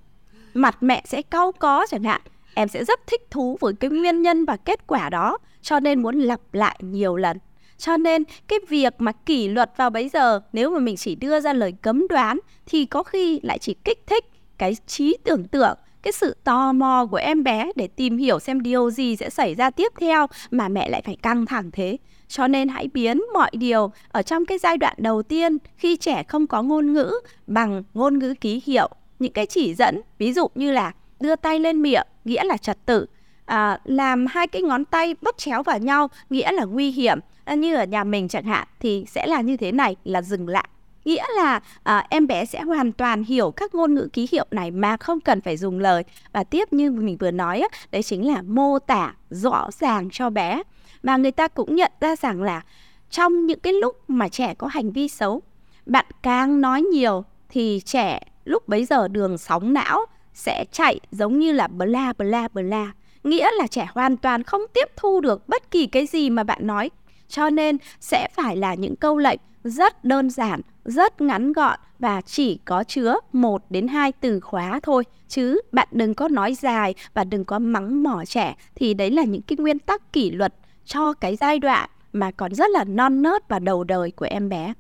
mặt 0.54 0.78
mẹ 0.84 1.04
sẽ 1.06 1.22
cau 1.22 1.52
có 1.52 1.86
chẳng 1.90 2.04
hạn 2.04 2.22
em 2.54 2.68
sẽ 2.68 2.86
rất 2.86 3.08
thích 3.08 3.22
thú 3.32 3.58
với 3.60 3.74
cái 3.74 3.90
nguyên 3.90 4.22
nhân 4.22 4.46
và 4.46 4.58
kết 4.58 4.88
quả 4.88 5.10
đó 5.10 5.38
cho 5.62 5.80
nên 5.80 6.02
muốn 6.02 6.20
lặp 6.20 6.40
lại 6.54 6.80
nhiều 6.82 7.16
lần 7.16 7.38
cho 7.78 7.98
nên, 7.98 8.24
cái 8.48 8.60
việc 8.70 8.94
mà 8.98 9.12
kỷ 9.12 9.48
luật 9.48 9.72
vào 9.78 9.90
bấy 9.90 10.10
giờ, 10.10 10.40
nếu 10.54 10.72
mà 10.72 10.80
mình 10.80 10.98
chỉ 10.98 11.16
đưa 11.16 11.40
ra 11.40 11.54
lời 11.54 11.74
cấm 11.82 12.08
đoán, 12.08 12.40
thì 12.66 12.86
có 12.86 13.04
khi 13.04 13.40
lại 13.44 13.58
chỉ 13.60 13.74
kích 13.74 14.08
thích 14.08 14.26
cái 14.58 14.76
trí 14.88 15.18
tưởng 15.24 15.48
tượng, 15.48 15.78
cái 16.02 16.12
sự 16.12 16.36
tò 16.44 16.74
mò 16.74 17.08
của 17.12 17.18
em 17.18 17.44
bé 17.44 17.72
để 17.76 17.88
tìm 17.88 18.18
hiểu 18.18 18.40
xem 18.40 18.62
điều 18.62 18.90
gì 18.90 19.16
sẽ 19.16 19.30
xảy 19.30 19.56
ra 19.56 19.70
tiếp 19.70 19.92
theo 20.00 20.28
mà 20.52 20.68
mẹ 20.68 20.90
lại 20.90 21.02
phải 21.06 21.16
căng 21.16 21.46
thẳng 21.46 21.72
thế. 21.72 21.98
Cho 22.28 22.48
nên 22.48 22.68
hãy 22.68 22.88
biến 22.94 23.22
mọi 23.34 23.52
điều 23.54 23.92
ở 24.10 24.22
trong 24.22 24.46
cái 24.46 24.58
giai 24.58 24.78
đoạn 24.78 24.96
đầu 24.98 25.24
tiên, 25.24 25.58
khi 25.78 25.98
trẻ 25.98 26.24
không 26.24 26.48
có 26.48 26.62
ngôn 26.62 26.94
ngữ, 26.94 27.14
bằng 27.48 27.84
ngôn 27.94 28.20
ngữ 28.20 28.34
ký 28.42 28.62
hiệu, 28.66 28.90
những 29.20 29.34
cái 29.34 29.46
chỉ 29.46 29.74
dẫn, 29.74 30.02
ví 30.18 30.34
dụ 30.34 30.48
như 30.56 30.72
là 30.72 30.92
đưa 31.19 31.36
tay 31.36 31.60
lên 31.60 31.81
miệng, 31.81 32.07
nghĩa 32.26 32.44
là 32.44 32.57
trật 32.57 32.86
tự 32.86 33.06
à, 33.47 33.80
làm 33.83 34.25
hai 34.25 34.47
cái 34.47 34.61
ngón 34.61 34.85
tay 34.85 35.16
bắt 35.21 35.37
chéo 35.37 35.63
vào 35.63 35.80
nhau 35.80 36.07
nghĩa 36.30 36.51
là 36.51 36.66
nguy 36.66 36.92
hiểm. 36.92 37.19
À, 37.45 37.56
như 37.56 37.75
ở 37.75 37.83
nhà 37.83 38.04
mình 38.04 38.27
chẳng 38.27 38.44
hạn 38.44 38.68
thì 38.80 39.06
sẽ 39.07 39.27
là 39.27 39.42
như 39.42 39.57
thế 39.57 39.71
này 39.71 39.95
là 40.04 40.21
dừng 40.21 40.47
lại. 40.47 40.68
Nghĩa 41.06 41.23
là 41.35 41.59
à, 41.83 42.07
em 42.09 42.27
bé 42.27 42.45
sẽ 42.45 42.61
hoàn 42.61 42.92
toàn 42.92 43.23
hiểu 43.23 43.51
các 43.51 43.75
ngôn 43.75 43.95
ngữ 43.95 44.09
ký 44.13 44.27
hiệu 44.31 44.45
này 44.51 44.71
mà 44.71 44.97
không 44.97 45.19
cần 45.19 45.42
phải 45.42 45.57
dùng 45.57 45.80
lời. 45.80 46.04
Và 46.31 46.44
tiếp 46.44 46.73
như 46.73 46.92
mình 46.92 47.18
vừa 47.18 47.31
nói 47.31 47.59
á, 47.59 47.68
đấy 47.92 48.04
chính 48.04 48.27
là 48.27 48.42
mô 48.42 48.80
tả 48.80 49.13
rõ 49.30 49.69
ràng 49.71 50.09
cho 50.11 50.30
bé. 50.30 50.63
Và 51.04 51.18
người 51.18 51.31
ta 51.31 51.47
cũng 51.47 51.75
nhận 51.75 51.92
ra 52.01 52.16
rằng 52.16 52.42
là 52.42 52.61
trong 53.09 53.45
những 53.45 53.59
cái 53.59 53.73
lúc 53.73 54.04
mà 54.07 54.30
trẻ 54.30 54.54
có 54.54 54.68
hành 54.68 54.92
vi 54.92 55.07
xấu 55.07 55.42
bạn 55.85 56.06
càng 56.23 56.61
nói 56.61 56.81
nhiều 56.81 57.23
thì 57.49 57.81
trẻ 57.85 58.19
lúc 58.45 58.68
bấy 58.68 58.85
giờ 58.85 59.07
đường 59.07 59.37
sóng 59.37 59.73
não 59.73 60.06
sẽ 60.33 60.66
chạy 60.71 60.99
giống 61.11 61.39
như 61.39 61.51
là 61.51 61.68
bla 61.68 62.13
bla 62.18 62.47
bla 62.47 62.94
nghĩa 63.28 63.50
là 63.57 63.68
trẻ 63.68 63.88
hoàn 63.94 64.18
toàn 64.18 64.44
không 64.44 64.62
tiếp 64.74 64.90
thu 64.96 65.22
được 65.22 65.48
bất 65.50 65.72
kỳ 65.72 65.88
cái 65.88 66.06
gì 66.06 66.30
mà 66.30 66.44
bạn 66.44 66.68
nói. 66.68 66.90
Cho 67.28 67.50
nên 67.50 67.78
sẽ 68.00 68.28
phải 68.36 68.57
là 68.57 68.74
những 68.74 68.96
câu 68.96 69.18
lệnh 69.18 69.40
rất 69.64 70.06
đơn 70.06 70.30
giản, 70.30 70.62
rất 70.86 71.22
ngắn 71.22 71.54
gọn 71.54 71.80
và 72.00 72.22
chỉ 72.22 72.60
có 72.66 72.84
chứa 72.84 73.16
một 73.34 73.64
đến 73.69 73.88
hai 73.88 74.12
từ 74.12 74.40
khóa 74.40 74.80
thôi. 74.84 75.04
Chứ 75.28 75.62
bạn 75.72 75.88
đừng 75.92 76.14
có 76.14 76.28
nói 76.28 76.54
dài 76.54 76.96
và 77.14 77.24
đừng 77.24 77.46
có 77.46 77.60
mắng 77.60 78.04
mỏ 78.04 78.26
trẻ. 78.26 78.56
Thì 78.76 78.94
đấy 78.94 79.12
là 79.12 79.24
những 79.24 79.42
cái 79.42 79.57
nguyên 79.60 79.80
tắc 79.80 80.14
kỷ 80.14 80.31
luật 80.31 80.54
cho 80.86 81.14
cái 81.14 81.36
giai 81.36 81.60
đoạn 81.60 81.90
mà 82.14 82.31
còn 82.31 82.54
rất 82.54 82.69
là 82.72 82.84
non 82.84 83.22
nớt 83.22 83.50
và 83.50 83.60
đầu 83.60 83.84
đời 83.84 84.12
của 84.12 84.28
em 84.30 84.50
bé 84.50 84.74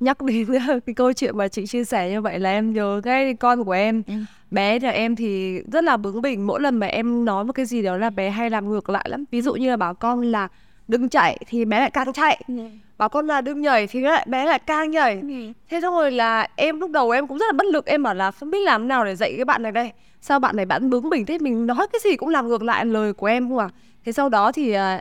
nhắc 0.00 0.22
đến 0.22 0.46
cái 0.86 0.94
câu 0.96 1.12
chuyện 1.12 1.36
mà 1.36 1.48
chị 1.48 1.66
chia 1.66 1.84
sẻ 1.84 2.10
như 2.10 2.20
vậy 2.20 2.38
là 2.38 2.50
em 2.50 2.72
nhớ 2.72 3.00
cái 3.04 3.34
con 3.34 3.64
của 3.64 3.72
em. 3.72 4.02
Ừ. 4.06 4.14
bé 4.50 4.78
nhà 4.78 4.90
em 4.90 5.16
thì 5.16 5.60
rất 5.72 5.84
là 5.84 5.96
bướng 5.96 6.22
bỉnh 6.22 6.46
mỗi 6.46 6.60
lần 6.60 6.76
mà 6.76 6.86
em 6.86 7.24
nói 7.24 7.44
một 7.44 7.52
cái 7.52 7.66
gì 7.66 7.82
đó 7.82 7.96
là 7.96 8.10
bé 8.10 8.30
hay 8.30 8.50
làm 8.50 8.68
ngược 8.68 8.90
lại 8.90 9.06
lắm. 9.08 9.24
Ví 9.30 9.42
dụ 9.42 9.54
như 9.54 9.70
là 9.70 9.76
bảo 9.76 9.94
con 9.94 10.22
là 10.22 10.48
đừng 10.88 11.08
chạy 11.08 11.38
thì 11.48 11.64
bé 11.64 11.80
lại 11.80 11.90
càng 11.90 12.12
chạy 12.12 12.42
ừ. 12.48 12.54
bảo 12.98 13.08
con 13.08 13.26
là 13.26 13.40
đừng 13.40 13.60
nhảy 13.60 13.86
thì 13.86 14.00
lại 14.00 14.26
bé 14.28 14.46
lại 14.46 14.58
càng 14.58 14.90
nhảy. 14.90 15.18
Ừ. 15.22 15.52
thế 15.70 15.80
xong 15.80 15.94
rồi 15.94 16.10
là 16.10 16.48
em 16.56 16.80
lúc 16.80 16.90
đầu 16.90 17.10
em 17.10 17.26
cũng 17.26 17.38
rất 17.38 17.46
là 17.46 17.52
bất 17.52 17.66
lực 17.66 17.86
em 17.86 18.02
bảo 18.02 18.14
là 18.14 18.30
không 18.30 18.50
biết 18.50 18.60
làm 18.64 18.88
nào 18.88 19.04
để 19.04 19.16
dạy 19.16 19.32
cái 19.36 19.44
bạn 19.44 19.62
này 19.62 19.72
đây. 19.72 19.92
Sao 20.20 20.40
bạn 20.40 20.56
này 20.56 20.66
bạn 20.66 20.90
bướng 20.90 21.10
bỉnh 21.10 21.26
thế? 21.26 21.38
Mình 21.38 21.66
nói 21.66 21.86
cái 21.92 22.00
gì 22.04 22.16
cũng 22.16 22.28
làm 22.28 22.48
ngược 22.48 22.62
lại 22.62 22.84
lời 22.84 23.12
của 23.12 23.26
em 23.26 23.48
không 23.48 23.58
à? 23.58 23.68
Thế 24.04 24.12
sau 24.12 24.28
đó 24.28 24.52
thì 24.52 24.72
à, 24.72 25.00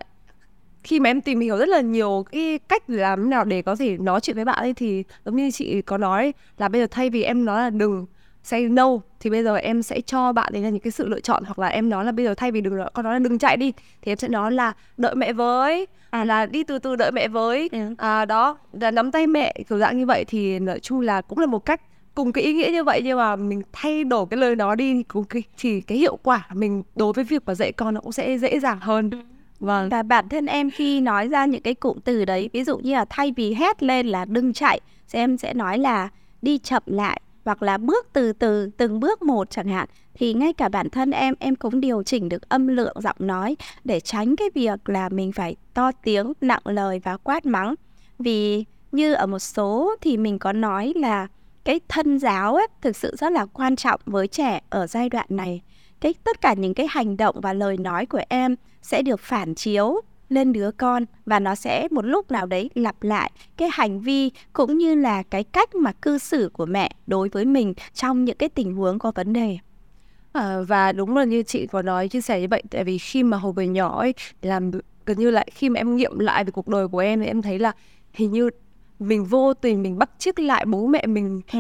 khi 0.86 1.00
mà 1.00 1.10
em 1.10 1.22
tìm 1.22 1.40
hiểu 1.40 1.58
rất 1.58 1.70
là 1.70 1.82
nhiều 1.82 2.26
cái 2.32 2.60
cách 2.68 2.84
làm 2.88 3.30
nào 3.30 3.46
để 3.46 3.62
có 3.62 3.76
thể 3.76 3.98
nói 3.98 4.22
chuyện 4.22 4.36
với 4.36 4.46
bạn 4.46 4.60
ấy 4.60 4.74
thì 4.74 5.04
giống 5.26 5.36
như 5.36 5.52
chị 5.52 5.82
có 5.82 5.98
nói 5.98 6.34
là 6.58 6.68
bây 6.68 6.82
giờ 6.82 6.88
thay 6.92 7.10
vì 7.10 7.24
em 7.24 7.46
nói 7.46 7.62
là 7.62 7.70
đừng 7.70 8.06
say 8.44 8.70
no 8.70 8.90
thì 9.20 9.30
bây 9.30 9.44
giờ 9.44 9.56
em 9.56 9.84
sẽ 9.84 10.02
cho 10.02 10.32
bạn 10.32 10.54
đấy 10.54 10.62
là 10.62 10.70
những 10.70 10.80
cái 10.80 10.92
sự 10.92 11.08
lựa 11.08 11.20
chọn 11.20 11.44
hoặc 11.44 11.60
là 11.60 11.68
em 11.68 11.90
nói 11.90 12.06
là 12.06 12.12
bây 12.12 12.26
giờ 12.26 12.34
thay 12.34 12.52
vì 12.52 12.62
đừng 12.62 12.80
con 12.94 13.06
nói 13.06 13.14
là 13.14 13.20
đừng 13.20 13.40
chạy 13.40 13.58
đi 13.58 13.74
thì 14.02 14.12
em 14.12 14.18
sẽ 14.18 14.28
nói 14.28 14.52
là 14.52 14.74
đợi 14.98 15.16
mẹ 15.16 15.34
với 15.34 15.88
à 16.10 16.26
là 16.26 16.46
đi 16.46 16.64
từ 16.64 16.80
từ 16.80 16.96
đợi 16.96 17.12
mẹ 17.12 17.28
với 17.28 17.70
ừ. 17.72 17.80
à 17.98 18.26
đó 18.26 18.58
là 18.72 18.92
nắm 18.92 19.12
tay 19.12 19.28
mẹ 19.28 19.54
kiểu 19.70 19.78
dạng 19.78 19.98
như 19.98 20.06
vậy 20.06 20.26
thì 20.26 20.60
nói 20.60 20.80
chung 20.80 21.00
là 21.00 21.22
cũng 21.22 21.40
là 21.40 21.46
một 21.46 21.66
cách 21.66 21.82
cùng 22.16 22.32
cái 22.32 22.44
ý 22.44 22.54
nghĩa 22.54 22.70
như 22.72 22.84
vậy 22.84 23.02
nhưng 23.04 23.18
mà 23.18 23.36
mình 23.36 23.62
thay 23.74 24.04
đổi 24.04 24.26
cái 24.30 24.38
lời 24.38 24.56
đó 24.56 24.76
đi 24.76 25.04
cùng 25.04 25.24
cái 25.24 25.44
thì 25.58 25.82
cái 25.82 25.98
hiệu 25.98 26.18
quả 26.24 26.48
mình 26.54 26.84
đối 26.96 27.14
với 27.14 27.24
việc 27.24 27.44
mà 27.46 27.56
dạy 27.56 27.72
con 27.72 27.94
nó 27.94 28.02
cũng 28.02 28.12
sẽ 28.12 28.38
dễ 28.38 28.60
dàng 28.60 28.80
hơn 28.80 29.10
ừ. 29.10 29.18
Vâng. 29.60 29.90
Và 29.90 30.04
bản 30.04 30.30
thân 30.30 30.46
em 30.46 30.72
khi 30.72 31.02
nói 31.02 31.28
ra 31.28 31.46
những 31.46 31.62
cái 31.62 31.74
cụm 31.74 32.00
từ 32.00 32.26
đấy, 32.26 32.50
ví 32.54 32.64
dụ 32.64 32.78
như 32.78 32.94
là 32.94 33.06
thay 33.10 33.34
vì 33.36 33.54
hét 33.54 33.84
lên 33.84 34.08
là 34.08 34.26
đừng 34.26 34.54
chạy, 34.54 34.82
thì 35.10 35.20
em 35.20 35.38
sẽ 35.38 35.54
nói 35.54 35.78
là 35.78 36.10
đi 36.42 36.58
chậm 36.58 36.84
lại 36.86 37.22
hoặc 37.46 37.64
là 37.64 37.78
bước 37.78 38.08
từ 38.14 38.34
từ 38.34 38.70
từng 38.78 39.00
bước 39.00 39.22
một 39.22 39.50
chẳng 39.50 39.68
hạn 39.68 39.90
thì 40.14 40.34
ngay 40.34 40.54
cả 40.54 40.70
bản 40.70 40.90
thân 40.90 41.12
em 41.12 41.34
em 41.40 41.56
cũng 41.56 41.80
điều 41.80 42.04
chỉnh 42.04 42.30
được 42.30 42.50
âm 42.50 42.68
lượng 42.68 43.02
giọng 43.02 43.16
nói 43.20 43.56
để 43.84 44.00
tránh 44.00 44.36
cái 44.36 44.50
việc 44.56 44.90
là 44.90 45.10
mình 45.10 45.32
phải 45.32 45.56
to 45.74 45.92
tiếng 45.92 46.34
nặng 46.42 46.62
lời 46.66 47.02
và 47.04 47.18
quát 47.18 47.46
mắng 47.46 47.76
vì 48.20 48.66
như 48.92 49.14
ở 49.14 49.28
một 49.28 49.40
số 49.40 49.96
thì 50.02 50.18
mình 50.18 50.40
có 50.40 50.54
nói 50.54 50.94
là 50.96 51.28
cái 51.64 51.80
thân 51.88 52.20
giáo 52.20 52.56
ấy 52.56 52.68
thực 52.82 52.96
sự 52.96 53.16
rất 53.20 53.32
là 53.32 53.46
quan 53.46 53.76
trọng 53.76 54.02
với 54.06 54.28
trẻ 54.28 54.62
ở 54.70 54.88
giai 54.88 55.10
đoạn 55.10 55.28
này 55.30 55.62
cái 56.02 56.14
tất 56.24 56.42
cả 56.42 56.54
những 56.54 56.74
cái 56.74 56.88
hành 56.90 57.18
động 57.18 57.36
và 57.42 57.54
lời 57.54 57.78
nói 57.78 58.06
của 58.06 58.22
em 58.30 58.56
sẽ 58.86 59.02
được 59.02 59.20
phản 59.20 59.56
chiếu 59.56 60.02
lên 60.30 60.54
đứa 60.54 60.72
con 60.72 61.06
và 61.26 61.40
nó 61.40 61.56
sẽ 61.56 61.88
một 61.92 62.06
lúc 62.06 62.32
nào 62.32 62.46
đấy 62.46 62.70
lặp 62.76 63.04
lại 63.04 63.32
cái 63.58 63.70
hành 63.72 64.00
vi 64.00 64.32
cũng 64.54 64.78
như 64.78 64.96
là 64.96 65.24
cái 65.24 65.44
cách 65.44 65.76
mà 65.76 65.92
cư 65.92 66.18
xử 66.18 66.50
của 66.54 66.66
mẹ 66.66 66.92
đối 67.08 67.30
với 67.30 67.46
mình 67.46 67.74
trong 67.94 68.26
những 68.26 68.38
cái 68.38 68.50
tình 68.50 68.76
huống 68.76 69.00
có 69.00 69.12
vấn 69.16 69.34
đề. 69.34 69.58
À, 70.34 70.62
và 70.68 70.92
đúng 70.92 71.18
là 71.18 71.24
như 71.24 71.44
chị 71.44 71.68
có 71.68 71.82
nói 71.82 72.08
chia 72.08 72.22
sẻ 72.22 72.42
như 72.42 72.48
vậy 72.52 72.64
tại 72.72 72.84
vì 72.84 72.98
khi 72.98 73.24
mà 73.24 73.38
hồi 73.38 73.54
về 73.54 73.68
nhỏ 73.68 74.00
ấy 74.00 74.14
làm 74.42 74.72
gần 75.06 75.20
như 75.20 75.32
lại 75.32 75.50
khi 75.54 75.70
mà 75.70 75.80
em 75.80 75.96
nghiệm 75.96 76.20
lại 76.20 76.44
về 76.44 76.52
cuộc 76.52 76.68
đời 76.68 76.88
của 76.88 77.00
em 77.00 77.20
thì 77.20 77.26
em 77.26 77.42
thấy 77.42 77.60
là 77.60 77.72
hình 78.14 78.32
như 78.32 78.50
mình 79.00 79.26
vô 79.26 79.54
tình 79.54 79.84
mình 79.84 79.98
bắt 79.98 80.10
chước 80.20 80.40
lại 80.40 80.66
bố 80.66 80.88
mẹ 80.88 81.06
mình 81.06 81.42
ừ 81.54 81.60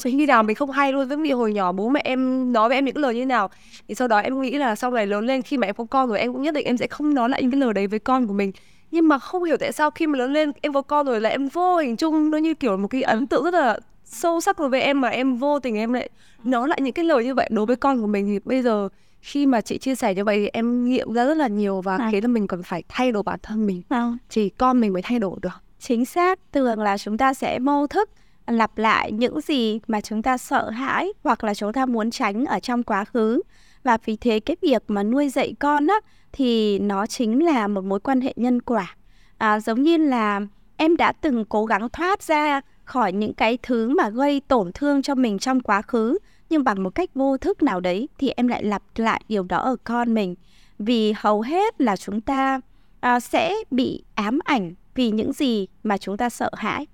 không 0.00 0.12
khi 0.12 0.26
nào 0.26 0.42
mình 0.42 0.56
không 0.56 0.70
hay 0.70 0.92
luôn 0.92 1.08
giống 1.08 1.22
như 1.22 1.34
hồi 1.34 1.52
nhỏ 1.52 1.72
bố 1.72 1.88
mẹ 1.88 2.00
em 2.04 2.52
nói 2.52 2.68
với 2.68 2.78
em 2.78 2.84
những 2.84 2.96
lời 2.96 3.14
như 3.14 3.20
thế 3.20 3.26
nào 3.26 3.50
thì 3.88 3.94
sau 3.94 4.08
đó 4.08 4.18
em 4.18 4.40
nghĩ 4.40 4.50
là 4.50 4.74
sau 4.74 4.90
này 4.90 5.06
lớn 5.06 5.26
lên 5.26 5.42
khi 5.42 5.56
mà 5.56 5.66
em 5.66 5.74
có 5.74 5.84
con 5.84 6.08
rồi 6.08 6.18
em 6.18 6.32
cũng 6.32 6.42
nhất 6.42 6.54
định 6.54 6.66
em 6.66 6.76
sẽ 6.76 6.86
không 6.86 7.14
nói 7.14 7.28
lại 7.28 7.42
những 7.42 7.50
cái 7.50 7.60
lời 7.60 7.74
đấy 7.74 7.86
với 7.86 7.98
con 7.98 8.26
của 8.26 8.32
mình 8.32 8.52
nhưng 8.90 9.08
mà 9.08 9.18
không 9.18 9.44
hiểu 9.44 9.56
tại 9.56 9.72
sao 9.72 9.90
khi 9.90 10.06
mà 10.06 10.18
lớn 10.18 10.32
lên 10.32 10.52
em 10.60 10.72
có 10.72 10.82
con 10.82 11.06
rồi 11.06 11.20
là 11.20 11.30
em 11.30 11.48
vô 11.48 11.76
hình 11.76 11.96
chung 11.96 12.30
nó 12.30 12.38
như 12.38 12.54
kiểu 12.54 12.76
một 12.76 12.88
cái 12.88 13.02
ấn 13.02 13.26
tượng 13.26 13.44
rất 13.44 13.54
là 13.54 13.78
sâu 14.04 14.40
sắc 14.40 14.58
đối 14.58 14.68
với 14.68 14.80
em 14.80 15.00
mà 15.00 15.08
em 15.08 15.36
vô 15.36 15.58
tình 15.58 15.76
em 15.76 15.92
lại 15.92 16.10
nói 16.44 16.68
lại 16.68 16.80
những 16.80 16.92
cái 16.92 17.04
lời 17.04 17.24
như 17.24 17.34
vậy 17.34 17.48
đối 17.52 17.66
với 17.66 17.76
con 17.76 18.00
của 18.00 18.06
mình 18.06 18.26
thì 18.26 18.38
bây 18.44 18.62
giờ 18.62 18.88
khi 19.20 19.46
mà 19.46 19.60
chị 19.60 19.78
chia 19.78 19.94
sẻ 19.94 20.14
như 20.14 20.24
vậy 20.24 20.38
thì 20.38 20.48
em 20.48 20.84
nghiệm 20.84 21.12
ra 21.12 21.24
rất 21.24 21.36
là 21.36 21.48
nhiều 21.48 21.80
và 21.80 21.96
à. 21.96 22.08
khiến 22.12 22.22
cho 22.22 22.28
mình 22.28 22.46
cần 22.46 22.62
phải 22.62 22.82
thay 22.88 23.12
đổi 23.12 23.22
bản 23.22 23.38
thân 23.42 23.66
mình 23.66 23.82
à. 23.88 24.12
chỉ 24.28 24.48
con 24.48 24.80
mình 24.80 24.92
mới 24.92 25.02
thay 25.02 25.18
đổi 25.18 25.38
được 25.42 25.62
chính 25.80 26.04
xác 26.04 26.38
thường 26.52 26.78
là 26.78 26.98
chúng 26.98 27.18
ta 27.18 27.34
sẽ 27.34 27.58
mâu 27.58 27.86
thức 27.86 28.10
lặp 28.46 28.78
lại 28.78 29.12
những 29.12 29.40
gì 29.40 29.80
mà 29.86 30.00
chúng 30.00 30.22
ta 30.22 30.38
sợ 30.38 30.70
hãi 30.70 31.12
hoặc 31.24 31.44
là 31.44 31.54
chúng 31.54 31.72
ta 31.72 31.86
muốn 31.86 32.10
tránh 32.10 32.44
ở 32.44 32.60
trong 32.60 32.82
quá 32.82 33.04
khứ. 33.04 33.42
Và 33.82 33.98
vì 34.04 34.16
thế 34.16 34.40
cái 34.40 34.56
việc 34.62 34.82
mà 34.88 35.02
nuôi 35.02 35.28
dạy 35.28 35.54
con 35.58 35.86
á 35.86 35.94
thì 36.32 36.78
nó 36.78 37.06
chính 37.06 37.44
là 37.44 37.68
một 37.68 37.84
mối 37.84 38.00
quan 38.00 38.20
hệ 38.20 38.32
nhân 38.36 38.62
quả. 38.62 38.96
À, 39.38 39.60
giống 39.60 39.82
như 39.82 39.96
là 39.96 40.40
em 40.76 40.96
đã 40.96 41.12
từng 41.12 41.44
cố 41.44 41.64
gắng 41.64 41.88
thoát 41.88 42.22
ra 42.22 42.60
khỏi 42.84 43.12
những 43.12 43.34
cái 43.34 43.58
thứ 43.62 43.88
mà 43.88 44.08
gây 44.08 44.40
tổn 44.40 44.72
thương 44.72 45.02
cho 45.02 45.14
mình 45.14 45.38
trong 45.38 45.60
quá 45.60 45.82
khứ 45.82 46.18
nhưng 46.50 46.64
bằng 46.64 46.82
một 46.82 46.90
cách 46.94 47.10
vô 47.14 47.36
thức 47.36 47.62
nào 47.62 47.80
đấy 47.80 48.08
thì 48.18 48.30
em 48.36 48.48
lại 48.48 48.64
lặp 48.64 48.82
lại 48.96 49.20
điều 49.28 49.42
đó 49.42 49.58
ở 49.58 49.76
con 49.84 50.14
mình. 50.14 50.34
Vì 50.78 51.12
hầu 51.16 51.40
hết 51.40 51.80
là 51.80 51.96
chúng 51.96 52.20
ta 52.20 52.60
à, 53.00 53.20
sẽ 53.20 53.54
bị 53.70 54.02
ám 54.14 54.38
ảnh 54.44 54.74
vì 54.94 55.10
những 55.10 55.32
gì 55.32 55.66
mà 55.82 55.98
chúng 55.98 56.16
ta 56.16 56.28
sợ 56.28 56.50
hãi. 56.56 56.86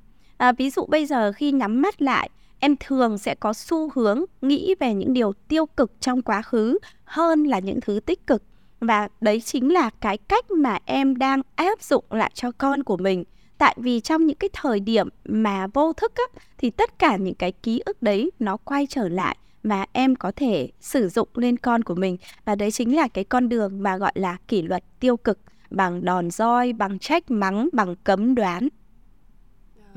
À, 0.43 0.53
ví 0.53 0.71
dụ 0.71 0.87
bây 0.87 1.07
giờ 1.07 1.33
khi 1.33 1.53
nhắm 1.53 1.83
mắt 1.83 2.03
lại, 2.03 2.31
em 2.61 2.77
thường 2.81 3.19
sẽ 3.19 3.35
có 3.35 3.53
xu 3.53 3.91
hướng 3.95 4.25
nghĩ 4.43 4.75
về 4.81 4.95
những 4.95 5.13
điều 5.13 5.33
tiêu 5.49 5.67
cực 5.67 5.93
trong 6.01 6.23
quá 6.23 6.43
khứ 6.43 6.79
hơn 7.05 7.45
là 7.45 7.59
những 7.59 7.81
thứ 7.81 8.01
tích 8.01 8.27
cực. 8.27 8.43
Và 8.81 9.09
đấy 9.21 9.41
chính 9.41 9.73
là 9.73 9.91
cái 10.01 10.19
cách 10.19 10.51
mà 10.51 10.79
em 10.85 11.19
đang 11.19 11.43
áp 11.55 11.83
dụng 11.83 12.05
lại 12.11 12.31
cho 12.35 12.51
con 12.59 12.83
của 12.83 12.97
mình. 12.97 13.25
Tại 13.59 13.77
vì 13.79 14.01
trong 14.01 14.27
những 14.27 14.37
cái 14.37 14.51
thời 14.53 14.81
điểm 14.81 15.09
mà 15.25 15.67
vô 15.75 15.93
thức 15.93 16.13
á, 16.15 16.43
thì 16.59 16.71
tất 16.71 16.99
cả 16.99 17.17
những 17.17 17.35
cái 17.35 17.53
ký 17.53 17.83
ức 17.87 18.03
đấy 18.03 18.31
nó 18.39 18.57
quay 18.57 18.87
trở 18.87 19.09
lại 19.09 19.37
và 19.63 19.87
em 19.93 20.17
có 20.17 20.33
thể 20.37 20.71
sử 20.81 21.09
dụng 21.09 21.29
lên 21.35 21.57
con 21.57 21.83
của 21.83 21.95
mình. 21.95 22.17
Và 22.45 22.55
đấy 22.55 22.71
chính 22.71 22.97
là 22.97 23.09
cái 23.09 23.25
con 23.25 23.49
đường 23.49 23.83
mà 23.83 23.97
gọi 23.97 24.13
là 24.15 24.37
kỷ 24.49 24.63
luật 24.63 24.85
tiêu 25.01 25.17
cực 25.17 25.39
bằng 25.71 26.05
đòn 26.05 26.31
roi, 26.31 26.73
bằng 26.73 26.99
trách 26.99 27.31
mắng, 27.31 27.69
bằng 27.73 27.95
cấm 28.05 28.35
đoán 28.35 28.69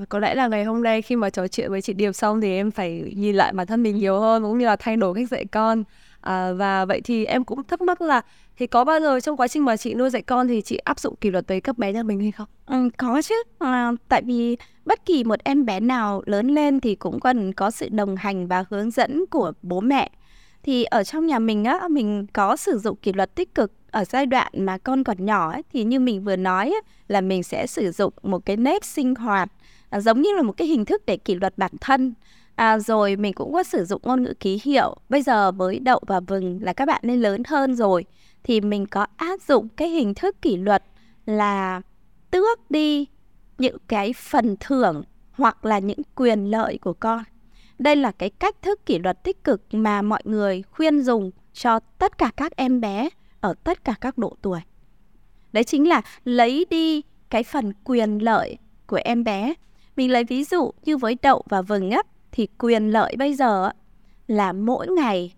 có 0.09 0.19
lẽ 0.19 0.35
là 0.35 0.47
ngày 0.47 0.63
hôm 0.63 0.83
nay 0.83 1.01
khi 1.01 1.15
mà 1.15 1.29
trò 1.29 1.47
chuyện 1.47 1.71
với 1.71 1.81
chị 1.81 1.93
Điệp 1.93 2.11
xong 2.11 2.41
thì 2.41 2.51
em 2.51 2.71
phải 2.71 3.13
nhìn 3.15 3.35
lại 3.35 3.53
bản 3.53 3.67
thân 3.67 3.83
mình 3.83 3.97
nhiều 3.97 4.19
hơn 4.19 4.43
cũng 4.43 4.57
như 4.57 4.65
là 4.65 4.75
thay 4.75 4.97
đổi 4.97 5.15
cách 5.15 5.29
dạy 5.29 5.45
con. 5.45 5.83
À, 6.21 6.53
và 6.53 6.85
vậy 6.85 7.01
thì 7.03 7.25
em 7.25 7.43
cũng 7.43 7.63
thắc 7.63 7.81
mắc 7.81 8.01
là 8.01 8.21
thì 8.57 8.67
có 8.67 8.83
bao 8.83 8.99
giờ 8.99 9.19
trong 9.19 9.37
quá 9.37 9.47
trình 9.47 9.65
mà 9.65 9.77
chị 9.77 9.93
nuôi 9.93 10.09
dạy 10.09 10.21
con 10.21 10.47
thì 10.47 10.61
chị 10.61 10.77
áp 10.77 10.99
dụng 10.99 11.15
kỷ 11.15 11.29
luật 11.29 11.47
tới 11.47 11.61
các 11.61 11.77
bé 11.77 11.93
nhà 11.93 12.03
mình 12.03 12.19
hay 12.19 12.31
không? 12.31 12.47
Ừ, 12.65 12.89
có 12.97 13.21
chứ. 13.21 13.35
À, 13.59 13.91
tại 14.07 14.21
vì 14.25 14.57
bất 14.85 15.05
kỳ 15.05 15.23
một 15.23 15.39
em 15.43 15.65
bé 15.65 15.79
nào 15.79 16.21
lớn 16.25 16.47
lên 16.47 16.79
thì 16.79 16.95
cũng 16.95 17.19
cần 17.19 17.53
có 17.53 17.71
sự 17.71 17.89
đồng 17.89 18.15
hành 18.15 18.47
và 18.47 18.65
hướng 18.69 18.91
dẫn 18.91 19.25
của 19.31 19.53
bố 19.61 19.79
mẹ. 19.79 20.11
Thì 20.63 20.83
ở 20.83 21.03
trong 21.03 21.27
nhà 21.27 21.39
mình 21.39 21.63
á 21.63 21.87
mình 21.89 22.27
có 22.33 22.55
sử 22.55 22.77
dụng 22.77 22.97
kỷ 22.97 23.13
luật 23.13 23.35
tích 23.35 23.55
cực 23.55 23.71
ở 23.91 24.05
giai 24.05 24.25
đoạn 24.25 24.51
mà 24.57 24.77
con 24.77 25.03
còn 25.03 25.25
nhỏ 25.25 25.51
ấy, 25.51 25.63
thì 25.73 25.83
như 25.83 25.99
mình 25.99 26.23
vừa 26.23 26.35
nói 26.35 26.65
ấy, 26.65 26.81
là 27.07 27.21
mình 27.21 27.43
sẽ 27.43 27.67
sử 27.67 27.91
dụng 27.91 28.13
một 28.23 28.45
cái 28.45 28.57
nếp 28.57 28.83
sinh 28.83 29.15
hoạt 29.15 29.51
à, 29.89 29.99
giống 29.99 30.21
như 30.21 30.29
là 30.35 30.41
một 30.41 30.57
cái 30.57 30.67
hình 30.67 30.85
thức 30.85 31.05
để 31.05 31.17
kỷ 31.17 31.35
luật 31.35 31.57
bản 31.57 31.71
thân. 31.81 32.13
À, 32.55 32.79
rồi 32.79 33.15
mình 33.15 33.33
cũng 33.33 33.53
có 33.53 33.63
sử 33.63 33.85
dụng 33.85 34.01
ngôn 34.03 34.23
ngữ 34.23 34.33
ký 34.39 34.61
hiệu. 34.63 34.95
Bây 35.09 35.21
giờ 35.21 35.51
với 35.51 35.79
đậu 35.79 35.99
và 36.07 36.19
vừng 36.19 36.59
là 36.63 36.73
các 36.73 36.85
bạn 36.85 37.01
nên 37.03 37.21
lớn 37.21 37.43
hơn 37.47 37.75
rồi. 37.75 38.05
Thì 38.43 38.61
mình 38.61 38.85
có 38.85 39.07
áp 39.15 39.41
dụng 39.41 39.69
cái 39.69 39.89
hình 39.89 40.13
thức 40.13 40.41
kỷ 40.41 40.57
luật 40.57 40.83
là 41.25 41.81
tước 42.31 42.71
đi 42.71 43.05
những 43.57 43.77
cái 43.87 44.13
phần 44.13 44.55
thưởng 44.59 45.03
hoặc 45.31 45.65
là 45.65 45.79
những 45.79 46.01
quyền 46.15 46.51
lợi 46.51 46.77
của 46.77 46.93
con. 46.93 47.23
Đây 47.79 47.95
là 47.95 48.11
cái 48.11 48.29
cách 48.29 48.55
thức 48.61 48.85
kỷ 48.85 48.99
luật 48.99 49.23
tích 49.23 49.43
cực 49.43 49.61
mà 49.71 50.01
mọi 50.01 50.21
người 50.25 50.63
khuyên 50.71 51.01
dùng 51.01 51.31
cho 51.53 51.79
tất 51.79 52.17
cả 52.17 52.31
các 52.37 52.55
em 52.55 52.81
bé 52.81 53.09
ở 53.41 53.53
tất 53.63 53.83
cả 53.83 53.95
các 54.01 54.17
độ 54.17 54.35
tuổi. 54.41 54.59
Đấy 55.53 55.63
chính 55.63 55.87
là 55.87 56.01
lấy 56.23 56.65
đi 56.69 57.01
cái 57.29 57.43
phần 57.43 57.73
quyền 57.83 58.17
lợi 58.17 58.57
của 58.87 58.99
em 59.03 59.23
bé 59.23 59.53
mình 59.95 60.11
lấy 60.11 60.23
ví 60.23 60.43
dụ 60.43 60.71
như 60.83 60.97
với 60.97 61.17
đậu 61.21 61.43
và 61.49 61.61
vừng 61.61 61.91
á, 61.91 62.01
thì 62.31 62.47
quyền 62.57 62.91
lợi 62.91 63.15
bây 63.17 63.33
giờ 63.33 63.69
là 64.27 64.53
mỗi 64.53 64.87
ngày 64.87 65.33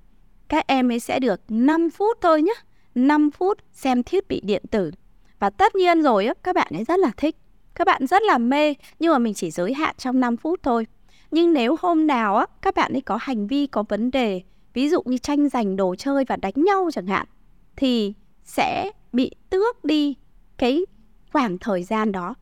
các 0.48 0.68
em 0.68 0.92
ấy 0.92 1.00
sẽ 1.00 1.20
được 1.20 1.42
5 1.50 1.90
phút 1.90 2.18
thôi 2.22 2.42
nhé 2.42 2.54
5 2.96 3.32
phút 3.32 3.58
xem 3.74 4.04
thiết 4.04 4.28
bị 4.28 4.42
điện 4.44 4.64
tử. 4.72 4.92
Và 5.40 5.50
tất 5.50 5.76
nhiên 5.76 6.02
rồi 6.02 6.26
á, 6.26 6.34
các 6.44 6.56
bạn 6.56 6.68
ấy 6.74 6.84
rất 6.84 7.00
là 7.00 7.12
thích, 7.18 7.36
các 7.76 7.88
bạn 7.88 8.08
rất 8.08 8.24
là 8.24 8.38
mê, 8.38 8.74
nhưng 9.00 9.12
mà 9.12 9.20
mình 9.20 9.34
chỉ 9.34 9.52
giới 9.52 9.74
hạn 9.74 9.96
trong 9.98 10.20
5 10.20 10.38
phút 10.38 10.60
thôi. 10.64 10.88
Nhưng 11.32 11.54
nếu 11.54 11.76
hôm 11.82 12.08
nào 12.08 12.38
á, 12.38 12.46
các 12.62 12.76
bạn 12.76 12.94
ấy 12.94 13.02
có 13.02 13.18
hành 13.22 13.48
vi, 13.48 13.68
có 13.68 13.84
vấn 13.90 14.12
đề, 14.12 14.42
ví 14.74 14.90
dụ 14.90 15.02
như 15.06 15.18
tranh 15.18 15.50
giành 15.50 15.76
đồ 15.76 15.96
chơi 15.96 16.26
và 16.28 16.36
đánh 16.36 16.54
nhau 16.56 16.90
chẳng 16.94 17.08
hạn, 17.08 17.28
thì 17.76 18.14
sẽ 18.44 18.92
bị 19.14 19.32
tước 19.50 19.86
đi 19.86 20.16
cái 20.58 20.86
khoảng 21.32 21.58
thời 21.58 21.84
gian 21.84 22.12
đó 22.12 22.36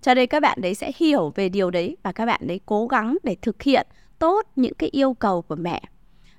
cho 0.00 0.14
nên 0.14 0.26
các 0.26 0.40
bạn 0.40 0.58
đấy 0.60 0.74
sẽ 0.74 0.92
hiểu 0.96 1.32
về 1.34 1.48
điều 1.48 1.70
đấy 1.70 1.96
và 2.02 2.12
các 2.12 2.26
bạn 2.26 2.40
đấy 2.44 2.60
cố 2.66 2.86
gắng 2.86 3.16
để 3.22 3.36
thực 3.42 3.62
hiện 3.62 3.86
tốt 4.18 4.46
những 4.56 4.74
cái 4.74 4.88
yêu 4.92 5.14
cầu 5.14 5.42
của 5.42 5.56
mẹ 5.56 5.82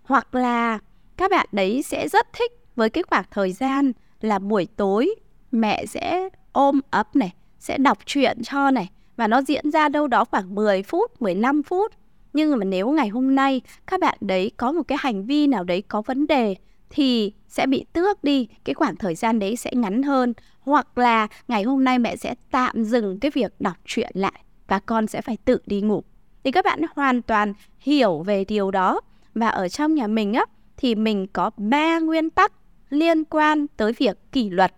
hoặc 0.03 0.35
là 0.35 0.79
các 1.17 1.31
bạn 1.31 1.47
đấy 1.51 1.83
sẽ 1.83 2.07
rất 2.07 2.27
thích 2.33 2.51
với 2.75 2.89
cái 2.89 3.03
khoảng 3.09 3.25
thời 3.31 3.51
gian 3.51 3.91
là 4.21 4.39
buổi 4.39 4.67
tối 4.75 5.15
mẹ 5.51 5.85
sẽ 5.85 6.29
ôm 6.51 6.79
ấp 6.89 7.15
này 7.15 7.33
sẽ 7.59 7.77
đọc 7.77 7.97
truyện 8.05 8.43
cho 8.43 8.71
này 8.71 8.89
và 9.17 9.27
nó 9.27 9.41
diễn 9.41 9.71
ra 9.71 9.89
đâu 9.89 10.07
đó 10.07 10.25
khoảng 10.25 10.55
10 10.55 10.83
phút, 10.83 11.21
15 11.21 11.63
phút. 11.63 11.91
Nhưng 12.33 12.57
mà 12.57 12.65
nếu 12.65 12.89
ngày 12.89 13.09
hôm 13.09 13.35
nay 13.35 13.61
các 13.87 13.99
bạn 13.99 14.17
đấy 14.21 14.51
có 14.57 14.71
một 14.71 14.83
cái 14.87 14.97
hành 15.01 15.25
vi 15.25 15.47
nào 15.47 15.63
đấy 15.63 15.81
có 15.81 16.01
vấn 16.01 16.27
đề 16.27 16.55
thì 16.89 17.33
sẽ 17.51 17.67
bị 17.67 17.85
tước 17.93 18.23
đi, 18.23 18.47
cái 18.63 18.73
khoảng 18.73 18.95
thời 18.95 19.15
gian 19.15 19.39
đấy 19.39 19.55
sẽ 19.55 19.71
ngắn 19.73 20.03
hơn 20.03 20.33
hoặc 20.59 20.97
là 20.97 21.27
ngày 21.47 21.63
hôm 21.63 21.83
nay 21.83 21.99
mẹ 21.99 22.15
sẽ 22.15 22.35
tạm 22.51 22.83
dừng 22.83 23.19
cái 23.19 23.31
việc 23.33 23.53
đọc 23.59 23.77
truyện 23.85 24.11
lại 24.13 24.43
và 24.67 24.79
con 24.79 25.07
sẽ 25.07 25.21
phải 25.21 25.37
tự 25.45 25.57
đi 25.65 25.81
ngủ. 25.81 26.03
Thì 26.43 26.51
các 26.51 26.65
bạn 26.65 26.81
hoàn 26.95 27.21
toàn 27.21 27.53
hiểu 27.79 28.19
về 28.19 28.45
điều 28.45 28.71
đó 28.71 29.01
và 29.35 29.47
ở 29.47 29.69
trong 29.69 29.95
nhà 29.95 30.07
mình 30.07 30.33
á 30.33 30.45
thì 30.77 30.95
mình 30.95 31.27
có 31.33 31.51
ba 31.57 31.99
nguyên 31.99 32.29
tắc 32.29 32.51
liên 32.89 33.23
quan 33.25 33.67
tới 33.67 33.93
việc 33.93 34.17
kỷ 34.31 34.49
luật. 34.49 34.73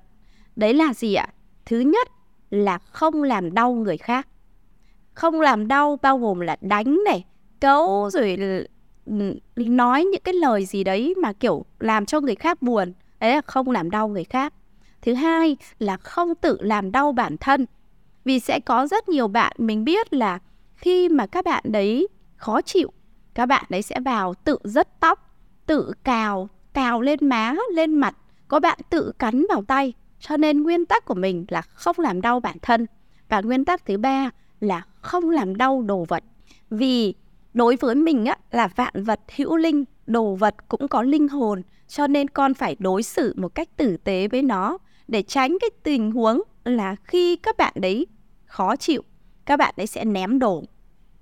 Đấy 0.55 0.73
là 0.73 0.93
gì 0.93 1.13
ạ? 1.13 1.27
Thứ 1.65 1.79
nhất 1.79 2.07
là 2.49 2.77
không 2.77 3.23
làm 3.23 3.53
đau 3.53 3.73
người 3.73 3.97
khác. 3.97 4.27
Không 5.13 5.41
làm 5.41 5.67
đau 5.67 5.99
bao 6.01 6.17
gồm 6.17 6.39
là 6.39 6.57
đánh 6.61 6.99
này, 7.05 7.25
cấu 7.59 8.09
rồi 8.09 8.37
nói 9.55 10.05
những 10.05 10.21
cái 10.23 10.33
lời 10.33 10.65
gì 10.65 10.83
đấy 10.83 11.13
mà, 11.17 11.33
kiểu, 11.33 11.65
làm 11.79 12.05
cho 12.05 12.21
người 12.21 12.35
khác 12.35 12.61
buồn. 12.61 12.93
Đấy 13.19 13.35
là 13.35 13.41
không 13.41 13.71
làm 13.71 13.89
đau 13.89 14.07
người 14.07 14.23
khác. 14.23 14.53
Thứ 15.01 15.13
hai 15.13 15.57
là 15.79 15.97
không 15.97 16.35
tự 16.35 16.57
làm 16.61 16.91
đau 16.91 17.11
bản 17.11 17.37
thân. 17.37 17.65
Vì 18.25 18.39
sẽ 18.39 18.59
có 18.59 18.87
rất 18.87 19.09
nhiều 19.09 19.27
bạn, 19.27 19.55
mình 19.57 19.83
biết 19.83 20.13
là 20.13 20.39
khi 20.75 21.09
mà 21.09 21.27
các 21.27 21.45
bạn 21.45 21.63
đấy 21.67 22.07
khó 22.35 22.61
chịu, 22.61 22.91
các 23.33 23.45
bạn 23.45 23.65
đấy 23.69 23.81
sẽ 23.81 23.99
vào 23.99 24.33
tự 24.33 24.57
rất 24.63 24.99
tóc, 24.99 25.35
tự 25.65 25.93
cào 26.03 26.49
cào 26.73 27.01
lên 27.01 27.19
má, 27.21 27.55
lên 27.73 27.95
mặt. 27.95 28.15
Có 28.47 28.59
bạn 28.59 28.79
tự 28.89 29.11
cắn 29.19 29.45
vào 29.49 29.63
tay. 29.67 29.93
Cho 30.19 30.37
nên 30.37 30.63
nguyên 30.63 30.85
tắc 30.85 31.05
của 31.05 31.13
mình 31.13 31.45
là 31.49 31.61
không 31.61 31.95
làm 31.99 32.21
đau 32.21 32.39
bản 32.39 32.57
thân. 32.61 32.85
Và 33.29 33.41
nguyên 33.41 33.65
tắc 33.65 33.85
thứ 33.85 33.97
ba 33.97 34.29
là 34.59 34.81
không 35.01 35.29
làm 35.29 35.57
đau 35.57 35.81
đồ 35.81 36.05
vật. 36.07 36.23
Vì 36.69 37.13
đối 37.53 37.75
với 37.75 37.95
mình 37.95 38.25
á, 38.25 38.37
là 38.51 38.67
vạn 38.67 39.03
vật, 39.03 39.19
hữu 39.35 39.55
linh, 39.55 39.83
đồ 40.07 40.35
vật 40.35 40.55
cũng 40.67 40.87
có 40.87 41.01
linh 41.01 41.27
hồn, 41.27 41.61
cho 41.87 42.07
nên 42.07 42.27
con 42.27 42.53
phải 42.53 42.75
đối 42.79 43.03
xử 43.03 43.33
một 43.37 43.55
cách 43.55 43.77
tử 43.77 43.97
tế 43.97 44.27
với 44.27 44.41
nó 44.41 44.77
để 45.07 45.21
tránh 45.21 45.57
cái 45.61 45.69
tình 45.83 46.11
huống 46.11 46.41
là 46.63 46.95
khi 47.03 47.35
các 47.35 47.57
bạn 47.57 47.73
đấy 47.75 48.07
khó 48.45 48.75
chịu, 48.75 49.03
các 49.45 49.57
bạn 49.57 49.73
đấy 49.77 49.87
sẽ 49.87 50.05
ném 50.05 50.39
đồ. 50.39 50.63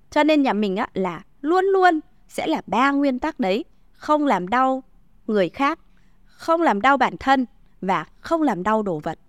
Cho 0.10 0.24
nên 0.24 0.42
nhà 0.42 0.54
mình 0.54 0.76
á, 0.76 0.90
là 0.94 1.24
luôn 1.42 1.66
luôn 1.66 2.00
sẽ 2.28 2.48
là 2.48 2.62
ba 2.68 2.92
nguyên 2.92 3.20
tắc 3.20 3.40
đấy, 3.40 3.66
không 3.92 4.26
làm 4.26 4.48
đau 4.48 4.84
người 5.28 5.50
khác, 5.50 5.80
không 6.26 6.62
làm 6.62 6.82
đau 6.82 6.98
bản 6.98 7.18
thân 7.20 7.46
và 7.82 8.06
không 8.20 8.42
làm 8.42 8.64
đau 8.64 8.84
đồ 8.84 9.00
vật. 9.00 9.20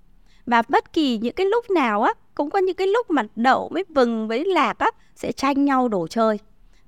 Và 0.46 0.62
bất 0.68 0.92
kỳ 0.92 1.18
những 1.18 1.34
cái 1.34 1.46
lúc 1.46 1.70
nào 1.70 2.02
á, 2.02 2.12
cũng 2.34 2.50
có 2.50 2.58
những 2.58 2.76
cái 2.76 2.86
lúc 2.86 3.10
mà 3.10 3.22
đậu 3.36 3.68
với 3.72 3.84
vừng 3.88 4.28
với 4.28 4.44
lạc 4.44 4.78
á, 4.78 4.90
sẽ 5.14 5.32
tranh 5.32 5.64
nhau 5.64 5.88
đồ 5.88 6.06
chơi 6.06 6.38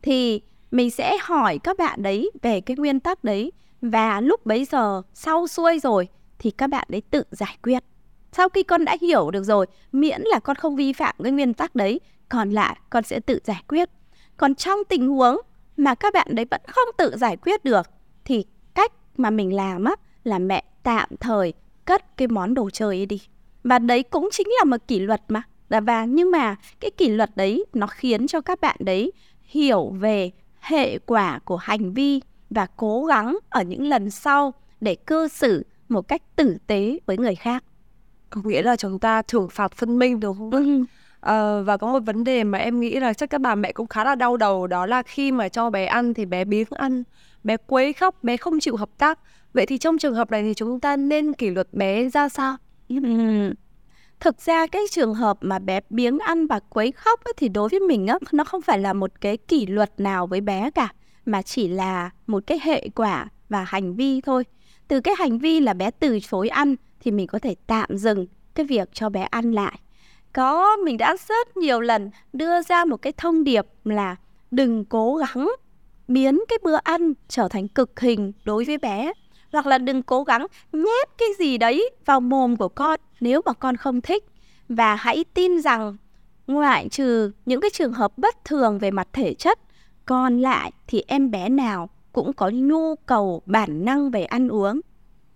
thì 0.04 0.40
mình 0.70 0.90
sẽ 0.90 1.16
hỏi 1.22 1.58
các 1.58 1.78
bạn 1.78 2.02
đấy 2.02 2.30
về 2.42 2.60
cái 2.60 2.76
nguyên 2.76 3.00
tắc 3.00 3.24
đấy. 3.24 3.52
Và 3.80 4.20
lúc 4.20 4.46
bấy 4.46 4.64
giờ, 4.64 5.02
sau 5.14 5.46
xuôi 5.46 5.78
rồi, 5.78 6.08
thì 6.38 6.50
các 6.50 6.66
bạn 6.66 6.86
đấy 6.90 7.02
tự 7.10 7.24
giải 7.30 7.56
quyết. 7.62 7.84
Sau 8.32 8.48
khi 8.48 8.62
con 8.62 8.84
đã 8.84 8.96
hiểu 9.00 9.30
được 9.30 9.42
rồi, 9.42 9.66
miễn 9.92 10.20
là 10.24 10.38
con 10.38 10.56
không 10.56 10.76
vi 10.76 10.92
phạm 10.92 11.14
cái 11.22 11.32
nguyên 11.32 11.54
tắc 11.54 11.74
đấy, 11.74 12.00
còn 12.28 12.50
lại 12.50 12.76
con 12.90 13.04
sẽ 13.04 13.20
tự 13.20 13.38
giải 13.44 13.62
quyết. 13.68 13.88
Còn 14.36 14.54
trong 14.54 14.78
tình 14.88 15.08
huống 15.08 15.36
mà 15.76 15.94
các 15.94 16.14
bạn 16.14 16.26
đấy 16.30 16.46
vẫn 16.50 16.60
không 16.66 16.88
tự 16.98 17.16
giải 17.16 17.36
quyết 17.36 17.64
được, 17.64 17.86
thì 18.24 18.44
cách 18.74 18.92
mà 19.16 19.30
mình 19.30 19.54
làm 19.54 19.84
á, 19.84 19.94
là 20.24 20.38
mẹ 20.38 20.64
tạm 20.82 21.08
thời 21.20 21.52
cất 21.84 22.16
cái 22.16 22.28
món 22.28 22.54
đồ 22.54 22.70
chơi 22.70 22.96
ấy 22.96 23.06
đi. 23.06 23.20
Và 23.64 23.78
đấy 23.78 24.02
cũng 24.02 24.28
chính 24.32 24.48
là 24.58 24.64
một 24.64 24.88
kỷ 24.88 24.98
luật 24.98 25.22
mà. 25.28 25.42
Và 25.68 26.04
nhưng 26.04 26.30
mà 26.30 26.56
cái 26.80 26.90
kỷ 26.90 27.08
luật 27.08 27.30
đấy 27.36 27.64
nó 27.72 27.86
khiến 27.86 28.26
cho 28.26 28.40
các 28.40 28.60
bạn 28.60 28.76
đấy 28.78 29.12
hiểu 29.54 29.90
về 30.00 30.30
hệ 30.60 30.98
quả 30.98 31.38
của 31.44 31.56
hành 31.56 31.92
vi 31.92 32.20
và 32.50 32.66
cố 32.76 33.04
gắng 33.04 33.38
ở 33.48 33.62
những 33.62 33.88
lần 33.88 34.10
sau 34.10 34.54
để 34.80 34.94
cư 34.94 35.28
xử 35.28 35.66
một 35.88 36.08
cách 36.08 36.22
tử 36.36 36.56
tế 36.66 36.98
với 37.06 37.18
người 37.18 37.34
khác 37.34 37.64
có 38.30 38.40
nghĩa 38.44 38.62
là 38.62 38.76
chúng 38.76 38.98
ta 38.98 39.22
thưởng 39.22 39.48
phạt 39.48 39.72
phân 39.72 39.98
minh 39.98 40.20
đúng 40.20 40.38
không? 40.38 40.50
Ừ. 40.50 40.84
À, 41.20 41.60
và 41.60 41.76
có 41.76 41.92
một 41.92 41.98
vấn 42.06 42.24
đề 42.24 42.44
mà 42.44 42.58
em 42.58 42.80
nghĩ 42.80 43.00
là 43.00 43.12
chắc 43.12 43.30
các 43.30 43.40
bà 43.40 43.54
mẹ 43.54 43.72
cũng 43.72 43.86
khá 43.86 44.04
là 44.04 44.14
đau 44.14 44.36
đầu 44.36 44.66
đó 44.66 44.86
là 44.86 45.02
khi 45.02 45.32
mà 45.32 45.48
cho 45.48 45.70
bé 45.70 45.86
ăn 45.86 46.14
thì 46.14 46.24
bé 46.26 46.44
biếng 46.44 46.66
ăn, 46.70 47.02
bé 47.44 47.56
quấy 47.66 47.92
khóc, 47.92 48.24
bé 48.24 48.36
không 48.36 48.60
chịu 48.60 48.76
hợp 48.76 48.90
tác. 48.98 49.18
Vậy 49.52 49.66
thì 49.66 49.78
trong 49.78 49.98
trường 49.98 50.14
hợp 50.14 50.30
này 50.30 50.42
thì 50.42 50.54
chúng 50.54 50.80
ta 50.80 50.96
nên 50.96 51.32
kỷ 51.32 51.50
luật 51.50 51.68
bé 51.72 52.08
ra 52.08 52.28
sao? 52.28 52.56
Ừ. 52.88 52.96
Thực 54.24 54.40
ra 54.40 54.66
cái 54.66 54.82
trường 54.90 55.14
hợp 55.14 55.38
mà 55.40 55.58
bé 55.58 55.80
biếng 55.90 56.18
ăn 56.18 56.46
và 56.46 56.60
quấy 56.68 56.92
khóc 56.92 57.24
ấy, 57.24 57.32
thì 57.36 57.48
đối 57.48 57.68
với 57.68 57.80
mình 57.80 58.06
á, 58.06 58.18
nó 58.32 58.44
không 58.44 58.62
phải 58.62 58.78
là 58.78 58.92
một 58.92 59.10
cái 59.20 59.36
kỷ 59.36 59.66
luật 59.66 60.00
nào 60.00 60.26
với 60.26 60.40
bé 60.40 60.70
cả 60.70 60.92
mà 61.26 61.42
chỉ 61.42 61.68
là 61.68 62.10
một 62.26 62.42
cái 62.46 62.60
hệ 62.62 62.88
quả 62.94 63.28
và 63.48 63.64
hành 63.64 63.96
vi 63.96 64.20
thôi. 64.20 64.44
Từ 64.88 65.00
cái 65.00 65.14
hành 65.18 65.38
vi 65.38 65.60
là 65.60 65.74
bé 65.74 65.90
từ 65.90 66.18
chối 66.20 66.48
ăn 66.48 66.76
thì 67.00 67.10
mình 67.10 67.26
có 67.26 67.38
thể 67.38 67.54
tạm 67.66 67.98
dừng 67.98 68.26
cái 68.54 68.66
việc 68.66 68.88
cho 68.92 69.08
bé 69.08 69.22
ăn 69.22 69.52
lại. 69.52 69.78
Có 70.32 70.76
mình 70.76 70.96
đã 70.96 71.16
rất 71.28 71.56
nhiều 71.56 71.80
lần 71.80 72.10
đưa 72.32 72.62
ra 72.62 72.84
một 72.84 72.96
cái 72.96 73.12
thông 73.16 73.44
điệp 73.44 73.66
là 73.84 74.16
đừng 74.50 74.84
cố 74.84 75.16
gắng 75.16 75.50
biến 76.08 76.40
cái 76.48 76.58
bữa 76.62 76.76
ăn 76.84 77.12
trở 77.28 77.48
thành 77.48 77.68
cực 77.68 78.00
hình 78.00 78.32
đối 78.44 78.64
với 78.64 78.78
bé 78.78 79.12
hoặc 79.54 79.66
là 79.66 79.78
đừng 79.78 80.02
cố 80.02 80.24
gắng 80.24 80.46
nhét 80.72 81.08
cái 81.18 81.28
gì 81.38 81.58
đấy 81.58 81.90
vào 82.04 82.20
mồm 82.20 82.56
của 82.56 82.68
con 82.68 83.00
nếu 83.20 83.40
mà 83.44 83.52
con 83.52 83.76
không 83.76 84.00
thích. 84.00 84.24
Và 84.68 84.94
hãy 84.94 85.24
tin 85.34 85.60
rằng 85.60 85.96
ngoại 86.46 86.88
trừ 86.88 87.30
những 87.46 87.60
cái 87.60 87.70
trường 87.70 87.92
hợp 87.92 88.18
bất 88.18 88.44
thường 88.44 88.78
về 88.78 88.90
mặt 88.90 89.08
thể 89.12 89.34
chất, 89.34 89.58
còn 90.06 90.40
lại 90.40 90.72
thì 90.86 91.02
em 91.06 91.30
bé 91.30 91.48
nào 91.48 91.88
cũng 92.12 92.32
có 92.32 92.50
nhu 92.54 92.94
cầu 92.94 93.42
bản 93.46 93.84
năng 93.84 94.10
về 94.10 94.24
ăn 94.24 94.48
uống. 94.48 94.80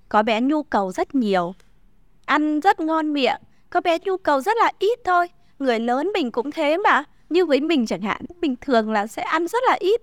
Có 0.08 0.22
bé 0.22 0.40
nhu 0.40 0.62
cầu 0.62 0.92
rất 0.92 1.14
nhiều, 1.14 1.54
ăn 2.24 2.60
rất 2.60 2.80
ngon 2.80 3.12
miệng, 3.12 3.40
có 3.70 3.80
bé 3.80 3.98
nhu 4.04 4.16
cầu 4.16 4.40
rất 4.40 4.56
là 4.56 4.72
ít 4.78 4.98
thôi. 5.04 5.28
Người 5.58 5.80
lớn 5.80 6.10
mình 6.14 6.30
cũng 6.30 6.50
thế 6.50 6.76
mà, 6.76 7.04
như 7.30 7.46
với 7.46 7.60
mình 7.60 7.86
chẳng 7.86 8.02
hạn, 8.02 8.22
bình 8.40 8.56
thường 8.60 8.92
là 8.92 9.06
sẽ 9.06 9.22
ăn 9.22 9.48
rất 9.48 9.62
là 9.68 9.76
ít. 9.80 10.00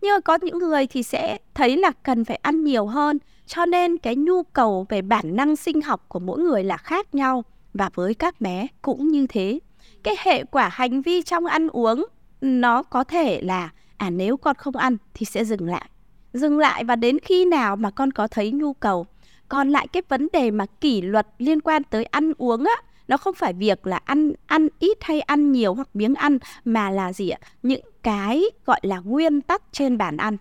Nhưng 0.00 0.14
mà 0.14 0.20
có 0.20 0.38
những 0.42 0.58
người 0.58 0.86
thì 0.86 1.02
sẽ 1.02 1.38
thấy 1.54 1.76
là 1.76 1.90
cần 2.02 2.24
phải 2.24 2.36
ăn 2.42 2.64
nhiều 2.64 2.86
hơn 2.86 3.18
cho 3.48 3.66
nên 3.66 3.98
cái 3.98 4.16
nhu 4.16 4.42
cầu 4.42 4.86
về 4.88 5.02
bản 5.02 5.36
năng 5.36 5.56
sinh 5.56 5.80
học 5.80 6.04
của 6.08 6.18
mỗi 6.18 6.38
người 6.38 6.64
là 6.64 6.76
khác 6.76 7.14
nhau 7.14 7.44
và 7.74 7.90
với 7.94 8.14
các 8.14 8.40
bé 8.40 8.66
cũng 8.82 9.08
như 9.08 9.26
thế. 9.26 9.58
Cái 10.02 10.14
hệ 10.18 10.44
quả 10.44 10.68
hành 10.72 11.02
vi 11.02 11.22
trong 11.22 11.46
ăn 11.46 11.68
uống, 11.68 12.06
nó 12.40 12.82
có 12.82 13.04
thể 13.04 13.40
là 13.40 13.70
à 13.96 14.10
nếu 14.10 14.36
con 14.36 14.56
không 14.56 14.76
ăn 14.76 14.96
thì 15.14 15.26
sẽ 15.26 15.44
dừng 15.44 15.68
lại. 15.68 15.90
Dừng 16.32 16.58
lại 16.58 16.84
và 16.84 16.96
đến 16.96 17.18
khi 17.18 17.44
nào 17.44 17.76
mà 17.76 17.90
con 17.90 18.10
có 18.10 18.28
thấy 18.28 18.52
nhu 18.52 18.72
cầu? 18.72 19.06
Còn 19.48 19.70
lại 19.70 19.88
cái 19.88 20.02
vấn 20.08 20.28
đề 20.32 20.50
mà 20.50 20.66
kỷ 20.80 21.02
luật 21.02 21.26
liên 21.38 21.60
quan 21.60 21.82
tới 21.84 22.04
ăn 22.04 22.32
uống 22.38 22.64
á, 22.64 22.82
nó 23.08 23.16
không 23.16 23.34
phải 23.34 23.52
việc 23.52 23.86
là 23.86 23.96
ăn 23.96 24.32
ăn 24.46 24.68
ít 24.78 24.98
hay 25.00 25.20
ăn 25.20 25.52
nhiều 25.52 25.74
hoặc 25.74 25.88
miếng 25.94 26.14
ăn 26.14 26.38
mà 26.64 26.90
là 26.90 27.12
gì 27.12 27.28
ạ? 27.28 27.38
Những 27.62 27.84
cái 28.02 28.42
gọi 28.66 28.80
là 28.82 28.98
nguyên 28.98 29.40
tắc 29.40 29.62
trên 29.72 29.98
bàn 29.98 30.16
ăn 30.16 30.36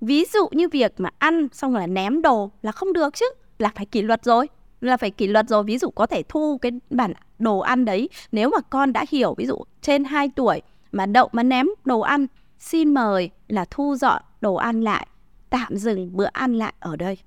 ví 0.00 0.24
dụ 0.24 0.48
như 0.50 0.68
việc 0.68 0.92
mà 0.98 1.10
ăn 1.18 1.48
xong 1.52 1.74
là 1.74 1.86
ném 1.86 2.22
đồ 2.22 2.50
là 2.62 2.72
không 2.72 2.92
được 2.92 3.14
chứ, 3.14 3.26
là 3.58 3.70
phải 3.74 3.86
kỷ 3.86 4.02
luật 4.02 4.24
rồi, 4.24 4.48
là 4.80 4.96
phải 4.96 5.10
kỷ 5.10 5.26
luật 5.26 5.48
rồi. 5.48 5.64
Ví 5.64 5.78
dụ 5.78 5.90
có 5.90 6.06
thể 6.06 6.22
thu 6.28 6.58
cái 6.62 6.72
bản 6.90 7.12
đồ 7.38 7.58
ăn 7.58 7.84
đấy, 7.84 8.08
nếu 8.32 8.50
mà 8.50 8.60
con 8.70 8.92
đã 8.92 9.04
hiểu, 9.10 9.34
ví 9.38 9.46
dụ 9.46 9.58
trên 9.82 10.04
2 10.04 10.30
tuổi 10.36 10.62
mà 10.92 11.06
đậu 11.06 11.28
mà 11.32 11.42
ném 11.42 11.66
đồ 11.84 12.00
ăn, 12.00 12.26
xin 12.58 12.94
mời 12.94 13.30
là 13.48 13.64
thu 13.70 13.96
dọn 13.96 14.22
đồ 14.40 14.54
ăn 14.54 14.80
lại, 14.80 15.06
tạm 15.50 15.76
dừng 15.76 16.16
bữa 16.16 16.28
ăn 16.32 16.54
lại 16.54 16.74
ở 16.80 16.96
đây. 16.96 17.18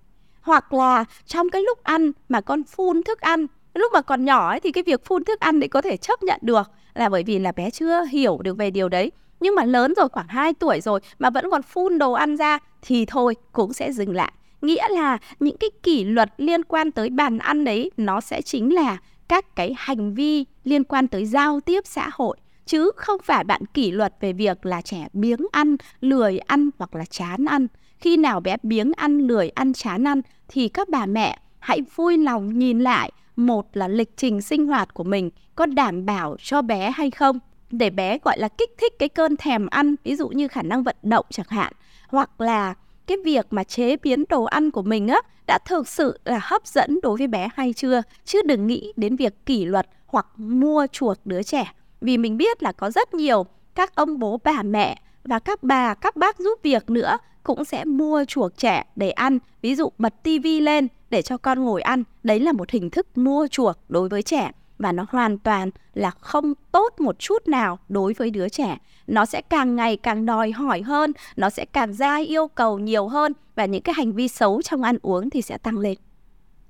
Hoặc 0.41 0.73
là 0.73 1.05
trong 1.25 1.49
cái 1.49 1.61
lúc 1.61 1.83
ăn 1.83 2.11
mà 2.29 2.41
con 2.41 2.63
phun 2.63 3.03
thức 3.03 3.21
ăn, 3.21 3.47
lúc 3.73 3.91
mà 3.93 4.01
còn 4.01 4.25
nhỏ 4.25 4.49
ấy 4.49 4.59
thì 4.59 4.71
cái 4.71 4.83
việc 4.83 5.05
phun 5.05 5.23
thức 5.23 5.39
ăn 5.39 5.59
để 5.59 5.67
có 5.67 5.81
thể 5.81 5.97
chấp 5.97 6.23
nhận 6.23 6.39
được 6.43 6.71
là 6.95 7.09
bởi 7.09 7.23
vì 7.23 7.39
là 7.39 7.51
bé 7.51 7.69
chưa 7.69 8.03
hiểu 8.05 8.37
được 8.43 8.57
về 8.57 8.71
điều 8.71 8.89
đấy. 8.89 9.11
Nhưng 9.39 9.55
mà 9.55 9.63
lớn 9.63 9.93
rồi 9.97 10.09
khoảng 10.09 10.27
2 10.27 10.53
tuổi 10.53 10.81
rồi 10.81 10.99
mà 11.19 11.29
vẫn 11.29 11.51
còn 11.51 11.61
phun 11.61 11.97
đồ 11.97 12.11
ăn 12.11 12.37
ra 12.37 12.59
thì 12.81 13.05
thôi 13.05 13.35
cũng 13.51 13.73
sẽ 13.73 13.91
dừng 13.91 14.15
lại. 14.15 14.33
Nghĩa 14.61 14.87
là 14.89 15.17
những 15.39 15.57
cái 15.57 15.69
kỷ 15.83 16.03
luật 16.03 16.33
liên 16.37 16.63
quan 16.63 16.91
tới 16.91 17.09
bàn 17.09 17.37
ăn 17.37 17.63
đấy 17.63 17.91
nó 17.97 18.21
sẽ 18.21 18.41
chính 18.41 18.73
là 18.73 18.97
các 19.27 19.55
cái 19.55 19.75
hành 19.77 20.13
vi 20.13 20.45
liên 20.63 20.83
quan 20.83 21.07
tới 21.07 21.25
giao 21.25 21.59
tiếp 21.59 21.81
xã 21.85 22.09
hội. 22.13 22.37
Chứ 22.65 22.91
không 22.95 23.21
phải 23.23 23.43
bạn 23.43 23.65
kỷ 23.65 23.91
luật 23.91 24.13
về 24.21 24.33
việc 24.33 24.65
là 24.65 24.81
trẻ 24.81 25.07
biếng 25.13 25.41
ăn, 25.51 25.75
lười 26.01 26.37
ăn 26.37 26.69
hoặc 26.77 26.95
là 26.95 27.05
chán 27.05 27.45
ăn. 27.45 27.67
Khi 27.99 28.17
nào 28.17 28.39
bé 28.39 28.55
biếng 28.63 28.91
ăn, 28.93 29.17
lười 29.17 29.49
ăn, 29.49 29.73
chán 29.73 30.07
ăn 30.07 30.21
thì 30.47 30.69
các 30.69 30.89
bà 30.89 31.05
mẹ 31.05 31.37
hãy 31.59 31.79
vui 31.95 32.17
lòng 32.17 32.59
nhìn 32.59 32.79
lại 32.79 33.11
một 33.35 33.67
là 33.73 33.87
lịch 33.87 34.17
trình 34.17 34.41
sinh 34.41 34.67
hoạt 34.67 34.93
của 34.93 35.03
mình 35.03 35.29
có 35.55 35.65
đảm 35.65 36.05
bảo 36.05 36.35
cho 36.39 36.61
bé 36.61 36.91
hay 36.91 37.11
không? 37.11 37.39
Để 37.71 37.89
bé, 37.89 38.17
gọi 38.23 38.39
là, 38.39 38.47
kích 38.47 38.71
thích 38.77 38.93
cái 38.99 39.09
cơn 39.09 39.37
thèm 39.37 39.67
ăn, 39.67 39.95
ví 40.03 40.15
dụ 40.15 40.27
như 40.27 40.47
khả 40.47 40.61
năng 40.61 40.83
vận 40.83 40.95
động 41.03 41.25
chẳng 41.29 41.45
hạn, 41.49 41.73
hoặc 42.07 42.41
là 42.41 42.73
cái 43.07 43.17
việc 43.25 43.47
mà 43.49 43.63
chế 43.63 43.97
biến 43.97 44.23
đồ 44.29 44.43
ăn 44.43 44.71
của 44.71 44.81
mình 44.81 45.07
á, 45.07 45.21
đã 45.47 45.59
thực 45.65 45.87
sự 45.87 46.19
là 46.25 46.39
hấp 46.43 46.67
dẫn 46.67 46.99
đối 47.03 47.17
với 47.17 47.27
bé 47.27 47.49
hay 47.53 47.73
chưa? 47.73 48.01
Chứ 48.25 48.41
đừng 48.45 48.67
nghĩ 48.67 48.93
đến 48.95 49.15
việc 49.15 49.45
kỷ 49.45 49.65
luật 49.65 49.89
hoặc 50.05 50.27
mua 50.37 50.87
chuộc 50.91 51.17
đứa 51.25 51.43
trẻ. 51.43 51.73
Vì 52.01 52.17
mình 52.17 52.37
biết 52.37 52.63
là 52.63 52.71
có 52.71 52.91
rất 52.91 53.13
nhiều 53.13 53.45
các 53.75 53.95
ông 53.95 54.19
bố, 54.19 54.39
bà 54.43 54.63
mẹ 54.63 55.01
và 55.23 55.39
các 55.39 55.63
bà, 55.63 55.93
các 55.93 56.15
bác 56.15 56.39
giúp 56.39 56.59
việc 56.63 56.89
nữa 56.89 57.17
cũng 57.43 57.65
sẽ 57.65 57.85
mua 57.85 58.25
chuộc 58.25 58.57
trẻ 58.57 58.83
để 58.95 59.11
ăn, 59.11 59.39
ví 59.61 59.75
dụ 59.75 59.89
bật 59.97 60.23
tivi 60.23 60.59
lên 60.59 60.87
để 61.09 61.21
cho 61.21 61.37
con 61.37 61.63
ngồi 61.63 61.81
ăn. 61.81 62.03
Đấy 62.23 62.39
là 62.39 62.51
một 62.51 62.69
hình 62.69 62.89
thức 62.89 63.17
mua 63.17 63.47
chuộc 63.47 63.77
đối 63.89 64.09
với 64.09 64.21
trẻ 64.21 64.51
và 64.77 64.91
nó 64.91 65.05
hoàn 65.09 65.37
toàn 65.37 65.69
là 65.93 66.11
không 66.11 66.53
tốt 66.71 66.99
một 66.99 67.19
chút 67.19 67.47
nào 67.47 67.79
đối 67.89 68.13
với 68.13 68.29
đứa 68.29 68.49
trẻ. 68.49 68.77
Nó 69.07 69.25
sẽ 69.25 69.41
càng 69.41 69.75
ngày 69.75 69.97
càng 69.97 70.25
đòi 70.25 70.51
hỏi 70.51 70.81
hơn, 70.81 71.11
nó 71.35 71.49
sẽ 71.49 71.65
càng 71.65 71.93
ra 71.93 72.17
yêu 72.17 72.47
cầu 72.47 72.79
nhiều 72.79 73.07
hơn 73.07 73.33
và 73.55 73.65
những 73.65 73.81
cái 73.81 73.95
hành 73.97 74.11
vi 74.11 74.27
xấu 74.27 74.61
trong 74.61 74.83
ăn 74.83 74.97
uống 75.01 75.29
thì 75.29 75.41
sẽ 75.41 75.57
tăng 75.57 75.77
lên. 75.77 75.97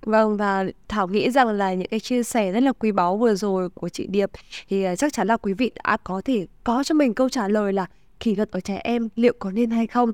Vâng 0.01 0.37
và 0.37 0.65
Thảo 0.87 1.07
nghĩ 1.07 1.31
rằng 1.31 1.47
là 1.47 1.73
những 1.73 1.87
cái 1.87 1.99
chia 1.99 2.23
sẻ 2.23 2.51
rất 2.51 2.63
là 2.63 2.71
quý 2.71 2.91
báu 2.91 3.17
vừa 3.17 3.35
rồi 3.35 3.69
của 3.69 3.89
chị 3.89 4.07
Điệp 4.07 4.31
thì 4.69 4.83
à, 4.83 4.95
chắc 4.95 5.13
chắn 5.13 5.27
là 5.27 5.37
quý 5.37 5.53
vị 5.53 5.71
đã 5.83 5.97
có 6.03 6.21
thể 6.25 6.47
có 6.63 6.83
cho 6.83 6.95
mình 6.95 7.13
câu 7.13 7.29
trả 7.29 7.47
lời 7.47 7.73
là 7.73 7.85
kỷ 8.19 8.35
luật 8.35 8.51
ở 8.51 8.59
trẻ 8.59 8.81
em 8.83 9.09
liệu 9.15 9.33
có 9.39 9.51
nên 9.51 9.69
hay 9.69 9.87
không. 9.87 10.11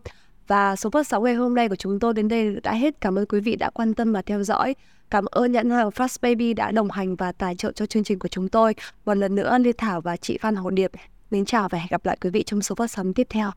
Và 0.49 0.75
số 0.75 0.89
phát 0.89 1.07
sóng 1.07 1.23
ngày 1.23 1.33
hôm 1.33 1.55
nay 1.55 1.69
của 1.69 1.75
chúng 1.75 1.99
tôi 1.99 2.13
đến 2.13 2.27
đây 2.27 2.55
đã 2.63 2.73
hết. 2.73 3.01
Cảm 3.01 3.19
ơn 3.19 3.25
quý 3.25 3.39
vị 3.39 3.55
đã 3.55 3.69
quan 3.69 3.93
tâm 3.93 4.13
và 4.13 4.21
theo 4.21 4.43
dõi. 4.43 4.75
Cảm 5.09 5.25
ơn 5.25 5.51
nhãn 5.51 5.69
hàng 5.69 5.89
Fast 5.89 6.17
Baby 6.21 6.53
đã 6.53 6.71
đồng 6.71 6.91
hành 6.91 7.15
và 7.15 7.31
tài 7.31 7.55
trợ 7.55 7.71
cho 7.71 7.85
chương 7.85 8.03
trình 8.03 8.19
của 8.19 8.27
chúng 8.27 8.49
tôi. 8.49 8.75
Một 9.05 9.13
lần 9.13 9.35
nữa, 9.35 9.57
Lê 9.57 9.71
Thảo 9.77 10.01
và 10.01 10.17
chị 10.17 10.37
Phan 10.41 10.55
Hồ 10.55 10.69
Điệp. 10.69 10.91
Mến 11.31 11.45
chào 11.45 11.69
và 11.69 11.77
hẹn 11.77 11.87
gặp 11.89 12.05
lại 12.05 12.17
quý 12.21 12.29
vị 12.29 12.43
trong 12.43 12.61
số 12.61 12.75
phát 12.75 12.91
sóng 12.91 13.13
tiếp 13.13 13.27
theo. 13.29 13.51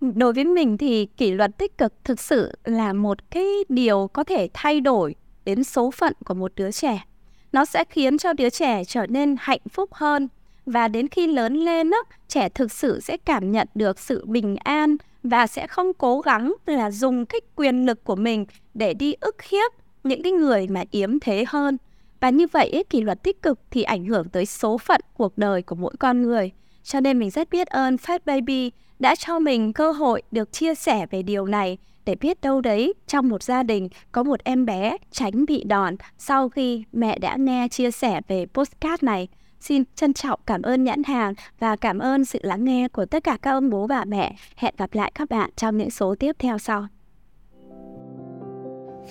Đối 0.00 0.32
với 0.32 0.44
mình 0.44 0.78
thì 0.78 1.06
kỷ 1.06 1.30
luật 1.30 1.58
tích 1.58 1.78
cực 1.78 1.92
thực 2.04 2.20
sự 2.20 2.52
là 2.64 2.92
một 2.92 3.30
cái 3.30 3.46
điều 3.68 4.10
có 4.12 4.24
thể 4.24 4.48
thay 4.54 4.80
đổi 4.80 5.14
đến 5.44 5.64
số 5.64 5.90
phận 5.90 6.12
của 6.24 6.34
một 6.34 6.52
đứa 6.56 6.70
trẻ. 6.70 7.04
Nó 7.52 7.64
sẽ 7.64 7.84
khiến 7.90 8.18
cho 8.18 8.32
đứa 8.32 8.50
trẻ 8.50 8.84
trở 8.84 9.06
nên 9.06 9.36
hạnh 9.38 9.60
phúc 9.72 9.94
hơn 9.94 10.28
và 10.66 10.88
đến 10.88 11.08
khi 11.08 11.26
lớn 11.26 11.54
lên 11.54 11.90
đó, 11.90 12.02
trẻ 12.28 12.48
thực 12.48 12.72
sự 12.72 13.00
sẽ 13.00 13.16
cảm 13.16 13.52
nhận 13.52 13.68
được 13.74 13.98
sự 13.98 14.24
bình 14.26 14.56
an 14.56 14.96
và 15.28 15.46
sẽ 15.46 15.66
không 15.66 15.94
cố 15.94 16.20
gắng 16.20 16.54
là 16.66 16.90
dùng 16.90 17.26
cái 17.26 17.40
quyền 17.56 17.86
lực 17.86 18.04
của 18.04 18.16
mình 18.16 18.46
để 18.74 18.94
đi 18.94 19.14
ức 19.20 19.42
hiếp 19.42 19.72
những 20.04 20.22
cái 20.22 20.32
người 20.32 20.66
mà 20.68 20.84
yếm 20.90 21.20
thế 21.20 21.44
hơn. 21.48 21.76
Và 22.20 22.30
như 22.30 22.46
vậy 22.46 22.70
ấy, 22.70 22.84
kỷ 22.84 23.00
luật 23.00 23.22
tích 23.22 23.42
cực 23.42 23.60
thì 23.70 23.82
ảnh 23.82 24.04
hưởng 24.04 24.28
tới 24.28 24.46
số 24.46 24.78
phận 24.78 25.00
cuộc 25.14 25.38
đời 25.38 25.62
của 25.62 25.74
mỗi 25.74 25.94
con 25.98 26.22
người. 26.22 26.52
Cho 26.82 27.00
nên 27.00 27.18
mình 27.18 27.30
rất 27.30 27.50
biết 27.50 27.66
ơn 27.66 27.96
Fat 27.96 28.18
Baby 28.26 28.70
đã 28.98 29.14
cho 29.14 29.38
mình 29.38 29.72
cơ 29.72 29.92
hội 29.92 30.22
được 30.30 30.52
chia 30.52 30.74
sẻ 30.74 31.06
về 31.10 31.22
điều 31.22 31.46
này 31.46 31.78
để 32.04 32.14
biết 32.14 32.40
đâu 32.40 32.60
đấy 32.60 32.94
trong 33.06 33.28
một 33.28 33.42
gia 33.42 33.62
đình 33.62 33.88
có 34.12 34.22
một 34.22 34.44
em 34.44 34.66
bé 34.66 34.96
tránh 35.10 35.44
bị 35.46 35.64
đòn 35.64 35.96
sau 36.18 36.48
khi 36.48 36.84
mẹ 36.92 37.18
đã 37.18 37.36
nghe 37.36 37.68
chia 37.68 37.90
sẻ 37.90 38.20
về 38.28 38.46
postcard 38.54 39.04
này. 39.04 39.28
Xin 39.66 39.82
trân 39.94 40.12
trọng 40.12 40.40
cảm 40.46 40.62
ơn 40.62 40.84
nhãn 40.84 41.02
hàng 41.02 41.34
và 41.58 41.76
cảm 41.76 41.98
ơn 41.98 42.24
sự 42.24 42.38
lắng 42.42 42.64
nghe 42.64 42.88
của 42.88 43.06
tất 43.06 43.24
cả 43.24 43.38
các 43.42 43.50
ông 43.50 43.70
bố 43.70 43.86
bà 43.86 44.04
mẹ. 44.04 44.36
Hẹn 44.56 44.74
gặp 44.78 44.94
lại 44.94 45.12
các 45.14 45.30
bạn 45.30 45.50
trong 45.56 45.76
những 45.76 45.90
số 45.90 46.14
tiếp 46.18 46.36
theo 46.38 46.58
sau. 46.58 46.86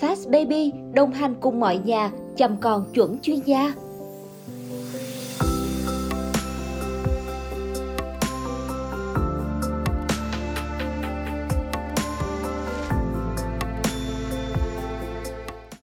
Fast 0.00 0.30
Baby, 0.30 0.72
đồng 0.94 1.12
hành 1.12 1.34
cùng 1.40 1.60
mọi 1.60 1.78
nhà, 1.78 2.10
chăm 2.36 2.56
con 2.60 2.84
chuẩn 2.94 3.18
chuyên 3.22 3.38
gia. 3.40 3.74